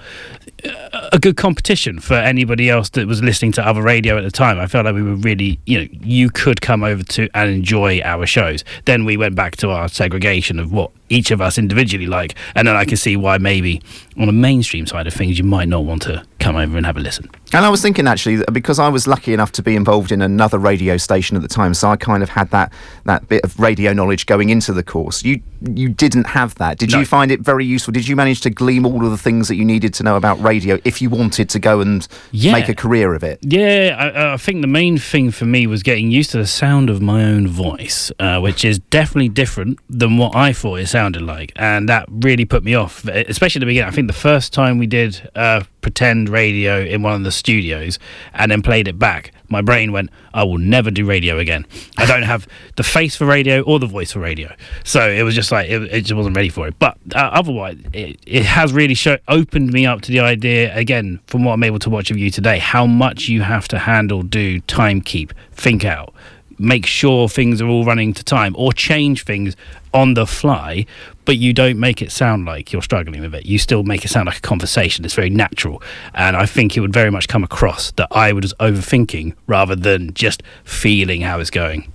a 1.11 1.19
good 1.19 1.37
competition 1.37 1.99
for 1.99 2.15
anybody 2.15 2.69
else 2.69 2.89
that 2.89 3.07
was 3.07 3.21
listening 3.21 3.51
to 3.53 3.65
other 3.65 3.81
radio 3.81 4.17
at 4.17 4.23
the 4.23 4.31
time. 4.31 4.59
I 4.59 4.67
felt 4.67 4.85
like 4.85 4.95
we 4.95 5.03
were 5.03 5.15
really, 5.15 5.59
you 5.65 5.79
know, 5.79 5.87
you 6.01 6.29
could 6.29 6.61
come 6.61 6.83
over 6.83 7.03
to 7.03 7.29
and 7.33 7.49
enjoy 7.49 8.01
our 8.01 8.25
shows. 8.25 8.63
Then 8.85 9.05
we 9.05 9.17
went 9.17 9.35
back 9.35 9.57
to 9.57 9.69
our 9.69 9.87
segregation 9.87 10.59
of 10.59 10.71
what 10.71 10.91
each 11.09 11.31
of 11.31 11.41
us 11.41 11.57
individually 11.57 12.07
like, 12.07 12.35
and 12.55 12.67
then 12.67 12.75
I 12.75 12.85
can 12.85 12.97
see 12.97 13.15
why 13.15 13.37
maybe 13.37 13.81
on 14.17 14.27
a 14.27 14.33
mainstream 14.33 14.87
side 14.87 15.07
of 15.07 15.13
things 15.13 15.37
you 15.37 15.43
might 15.43 15.67
not 15.67 15.83
want 15.83 16.01
to 16.03 16.25
come 16.45 16.55
over 16.55 16.77
and 16.77 16.85
have 16.85 16.97
a 16.97 16.99
listen. 16.99 17.27
And 17.53 17.65
I 17.65 17.69
was 17.69 17.81
thinking 17.81 18.07
actually 18.07 18.43
because 18.51 18.77
I 18.79 18.87
was 18.89 19.07
lucky 19.07 19.33
enough 19.33 19.51
to 19.53 19.63
be 19.63 19.75
involved 19.75 20.11
in 20.11 20.21
another 20.21 20.59
radio 20.59 20.97
station 20.97 21.35
at 21.35 21.41
the 21.41 21.47
time, 21.47 21.73
so 21.73 21.89
I 21.89 21.95
kind 21.95 22.21
of 22.21 22.29
had 22.29 22.49
that 22.51 22.71
that 23.05 23.27
bit 23.27 23.43
of 23.43 23.59
radio 23.59 23.93
knowledge 23.93 24.25
going 24.25 24.49
into 24.49 24.71
the 24.73 24.83
course. 24.83 25.23
You 25.23 25.41
you 25.73 25.89
didn't 25.89 26.27
have 26.27 26.53
that. 26.55 26.77
Did 26.77 26.91
No. 26.91 26.99
you 26.99 27.05
find 27.05 27.31
it 27.31 27.39
very 27.41 27.65
useful? 27.65 27.91
Did 27.91 28.07
you 28.07 28.15
manage 28.15 28.41
to 28.41 28.49
glean 28.51 28.85
all 28.85 29.03
of 29.03 29.09
the 29.11 29.17
things 29.17 29.47
that 29.47 29.55
you 29.55 29.65
needed 29.65 29.93
to 29.95 30.03
know 30.03 30.15
about 30.15 30.39
radio 30.43 30.77
if 30.83 31.01
you 31.01 31.09
wanted 31.09 31.49
to 31.49 31.59
go 31.59 31.81
and 31.81 32.07
Yeah. 32.31 32.51
make 32.53 32.69
a 32.69 32.75
career 32.75 33.13
of 33.15 33.23
it? 33.23 33.39
Yeah, 33.41 33.95
I, 33.97 34.33
I 34.33 34.37
think 34.37 34.61
the 34.61 34.67
main 34.67 34.97
thing 34.99 35.31
for 35.31 35.45
me 35.45 35.65
was 35.65 35.81
getting 35.81 36.11
used 36.11 36.29
to 36.31 36.37
the 36.37 36.45
sound 36.47 36.89
of 36.89 37.01
my 37.01 37.23
own 37.23 37.47
voice, 37.47 38.11
uh, 38.19 38.39
which 38.39 38.63
is 38.63 38.77
definitely 38.79 39.29
different 39.29 39.79
than 39.89 40.17
what 40.17 40.35
I 40.35 40.53
thought 40.53 40.79
it 40.81 40.87
sounded 40.87 41.23
like, 41.23 41.51
and 41.55 41.89
that 41.89 42.05
really 42.11 42.45
put 42.45 42.63
me 42.63 42.75
off, 42.75 43.03
especially 43.07 43.59
at 43.59 43.61
the 43.61 43.65
beginning. 43.71 43.89
I 43.89 43.95
think 43.95 44.07
the 44.07 44.13
first 44.13 44.53
time 44.53 44.77
we 44.77 44.87
did 44.87 45.27
uh, 45.35 45.61
pretend 45.81 46.29
radio 46.35 46.81
in 46.81 47.01
one 47.01 47.13
of 47.13 47.23
the 47.23 47.31
studios 47.31 47.97
and 48.33 48.51
then 48.51 48.61
played 48.61 48.87
it 48.87 48.97
back, 48.99 49.31
my 49.47 49.61
brain 49.61 49.91
went, 49.91 50.09
"I 50.33 50.43
will 50.43 50.57
never 50.57 50.91
do 50.91 51.05
radio 51.05 51.37
again. 51.39 51.65
I 51.97 52.05
don't 52.05 52.23
have 52.23 52.47
the 52.75 52.83
face 52.83 53.15
for 53.15 53.25
radio 53.25 53.61
or 53.61 53.79
the 53.79 53.87
voice 53.97 54.11
for 54.11 54.19
radio." 54.19 54.49
So 54.83 55.09
it 55.09 55.23
was 55.23 55.35
just 55.35 55.51
like 55.51 55.69
it, 55.69 55.81
it 55.83 56.01
just 56.01 56.13
wasn't 56.13 56.35
ready 56.35 56.49
for 56.49 56.67
it. 56.67 56.75
But 56.79 56.97
uh, 57.13 57.29
otherwise, 57.39 57.77
it, 57.93 58.19
it 58.25 58.45
has 58.45 58.73
really 58.73 58.95
show, 58.95 59.17
opened 59.27 59.71
me 59.71 59.85
up 59.85 60.01
to 60.01 60.11
the 60.11 60.19
idea 60.19 60.75
again, 60.75 61.19
from 61.27 61.43
what 61.45 61.53
I'm 61.53 61.63
able 61.63 61.79
to 61.79 61.89
watch 61.89 62.11
of 62.11 62.17
you 62.17 62.29
today, 62.31 62.59
how 62.59 62.85
much 62.85 63.27
you 63.27 63.41
have 63.41 63.67
to 63.69 63.79
handle, 63.79 64.23
do, 64.23 64.59
time 64.61 65.01
keep, 65.01 65.33
think 65.53 65.85
out, 65.85 66.13
make 66.57 66.85
sure 66.85 67.29
things 67.29 67.61
are 67.61 67.67
all 67.67 67.85
running 67.85 68.13
to 68.13 68.23
time, 68.23 68.55
or 68.57 68.73
change 68.73 69.23
things 69.23 69.55
on 69.95 70.13
the 70.13 70.27
fly. 70.27 70.85
But 71.23 71.37
you 71.37 71.53
don't 71.53 71.79
make 71.79 72.03
it 72.03 72.11
sound 72.11 72.45
like 72.45 72.71
you're 72.71 72.83
struggling 72.83 73.21
with 73.21 73.33
it. 73.33 73.47
You 73.47 73.57
still 73.57 73.81
make 73.81 74.05
it 74.05 74.09
sound 74.09 74.27
like 74.27 74.37
a 74.37 74.41
conversation. 74.41 75.03
It's 75.05 75.15
very 75.15 75.31
natural, 75.31 75.81
and 76.13 76.37
I 76.37 76.45
think 76.45 76.77
it 76.77 76.81
would 76.81 76.93
very 76.93 77.09
much 77.09 77.27
come 77.27 77.43
across 77.43 77.89
that 77.93 78.09
I 78.11 78.31
was 78.31 78.53
overthinking 78.59 79.33
rather 79.47 79.75
than 79.75 80.13
just 80.13 80.43
feeling 80.65 81.21
how 81.21 81.39
it's 81.39 81.49
going. 81.49 81.91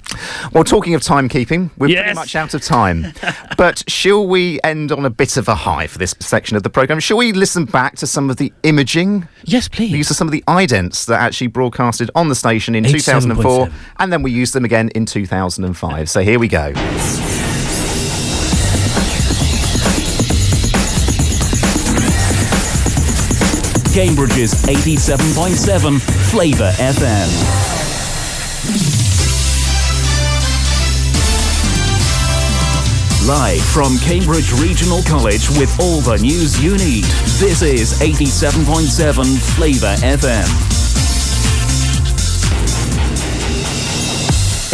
Well, 0.53 0.65
talking 0.65 0.97
of 0.97 1.03
timekeeping, 1.03 1.71
we're 1.79 1.95
pretty 1.95 2.15
much 2.15 2.35
out 2.35 2.55
of 2.55 2.63
time. 2.63 3.13
but 3.57 3.89
shall 3.89 4.27
we 4.27 4.59
end 4.65 4.91
on 4.91 5.05
a 5.05 5.11
bit 5.11 5.37
of 5.37 5.47
a 5.47 5.55
high 5.55 5.87
for 5.87 5.99
this 5.99 6.13
section 6.19 6.57
of 6.57 6.65
the 6.65 6.71
programme? 6.71 6.99
Shall 6.99 7.19
we 7.19 7.33
listen 7.33 7.67
back 7.67 7.95
to 7.99 8.09
some 8.09 8.31
of 8.31 8.37
the 8.37 8.53
imaging? 8.65 9.29
Yes, 9.45 9.69
please. 9.69 9.93
Use 9.93 10.11
of 10.11 10.17
some 10.17 10.27
of 10.27 10.33
the 10.33 10.43
idents 10.49 11.07
that 11.07 11.21
actually 11.21 11.47
broadcasted 11.47 12.11
on 12.17 12.29
the 12.29 12.35
station 12.35 12.75
in 12.75 12.83
2004, 12.83 13.69
and 14.01 14.13
then 14.13 14.23
we 14.23 14.33
used 14.33 14.55
them 14.55 14.65
again 14.65 14.89
in 14.89 15.07
2005. 15.07 16.11
So 16.11 16.23
here 16.23 16.41
we 16.41 16.49
go. 16.49 16.73
Cambridge's 23.93 24.55
87.7 24.55 26.01
Flava 26.31 26.73
FM. 26.79 27.29
Live 33.27 33.61
from 33.61 33.99
Cambridge 33.99 34.53
Regional 34.53 35.03
College 35.03 35.49
with 35.59 35.77
all 35.81 36.01
the 36.01 36.19
news 36.19 36.63
you 36.63 36.73
need. 36.77 37.05
This 37.39 37.63
is 37.63 37.93
87.7 38.01 39.39
Flava 39.57 40.01
FM. 40.03 40.80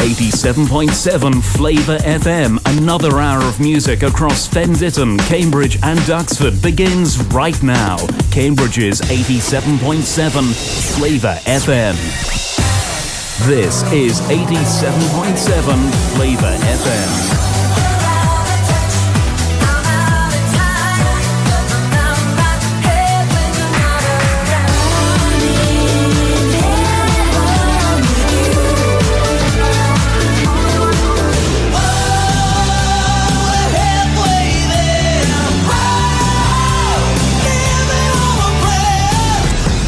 87.7 0.06 1.42
Flava 1.42 1.98
FM. 2.04 2.60
Another 2.78 3.18
hour 3.18 3.42
of 3.42 3.58
music 3.58 4.04
across 4.04 4.46
Fen 4.46 4.72
Ditton, 4.72 5.18
Cambridge, 5.18 5.82
and 5.82 5.98
Duxford 6.00 6.62
begins 6.62 7.20
right 7.34 7.60
now. 7.60 7.96
Cambridge's 8.30 9.00
87.7 9.00 10.96
Flava 10.96 11.40
FM. 11.44 11.96
This 13.48 13.82
is 13.92 14.20
87.7 14.20 16.14
Flava 16.14 16.56
FM. 16.56 17.45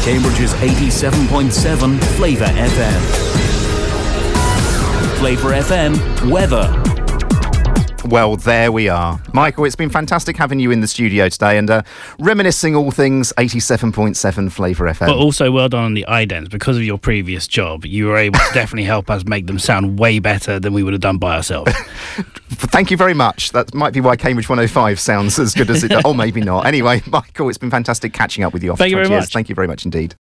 Cambridge's 0.09 0.53
87.7 0.55 2.03
Flava 2.15 2.45
FM. 2.45 3.01
Flava 5.19 5.49
FM 5.49 6.31
weather. 6.31 6.88
Well, 8.09 8.37
there 8.37 8.71
we 8.71 8.89
are. 8.89 9.21
Michael, 9.33 9.65
it's 9.65 9.75
been 9.75 9.91
fantastic 9.91 10.35
having 10.35 10.59
you 10.59 10.71
in 10.71 10.81
the 10.81 10.87
studio 10.87 11.29
today 11.29 11.59
and 11.59 11.69
uh, 11.69 11.83
reminiscing 12.17 12.75
all 12.75 12.89
things 12.89 13.31
87.7 13.37 14.51
Flava 14.51 14.83
FM. 14.83 15.07
But 15.07 15.17
also, 15.17 15.51
well 15.51 15.69
done 15.69 15.83
on 15.83 15.93
the 15.93 16.05
idents 16.09 16.49
because 16.49 16.75
of 16.75 16.83
your 16.83 16.97
previous 16.97 17.47
job. 17.47 17.85
You 17.85 18.07
were 18.07 18.17
able 18.17 18.39
to 18.39 18.53
definitely 18.53 18.85
help 18.85 19.11
us 19.11 19.25
make 19.25 19.45
them 19.45 19.59
sound 19.59 19.99
way 19.99 20.17
better 20.17 20.59
than 20.59 20.73
we 20.73 20.81
would 20.81 20.93
have 20.93 21.03
done 21.03 21.19
by 21.19 21.35
ourselves. 21.35 21.71
Thank 22.49 22.89
you 22.89 22.97
very 22.97 23.13
much. 23.13 23.51
That 23.51 23.75
might 23.75 23.93
be 23.93 24.01
why 24.01 24.15
Cambridge 24.15 24.49
105 24.49 24.99
sounds 24.99 25.37
as 25.37 25.53
good 25.53 25.69
as 25.69 25.83
it. 25.83 25.91
oh, 26.03 26.15
maybe 26.15 26.41
not. 26.41 26.65
Anyway, 26.65 27.03
Michael, 27.05 27.49
it's 27.49 27.59
been 27.59 27.69
fantastic 27.69 28.11
catching 28.11 28.43
up 28.43 28.53
with 28.53 28.63
you. 28.63 28.71
After 28.71 28.85
Thank 28.85 28.89
you 28.89 28.95
very 28.95 29.05
20 29.05 29.15
years. 29.15 29.25
much. 29.25 29.33
Thank 29.33 29.49
you 29.49 29.55
very 29.55 29.67
much 29.67 29.85
indeed. 29.85 30.15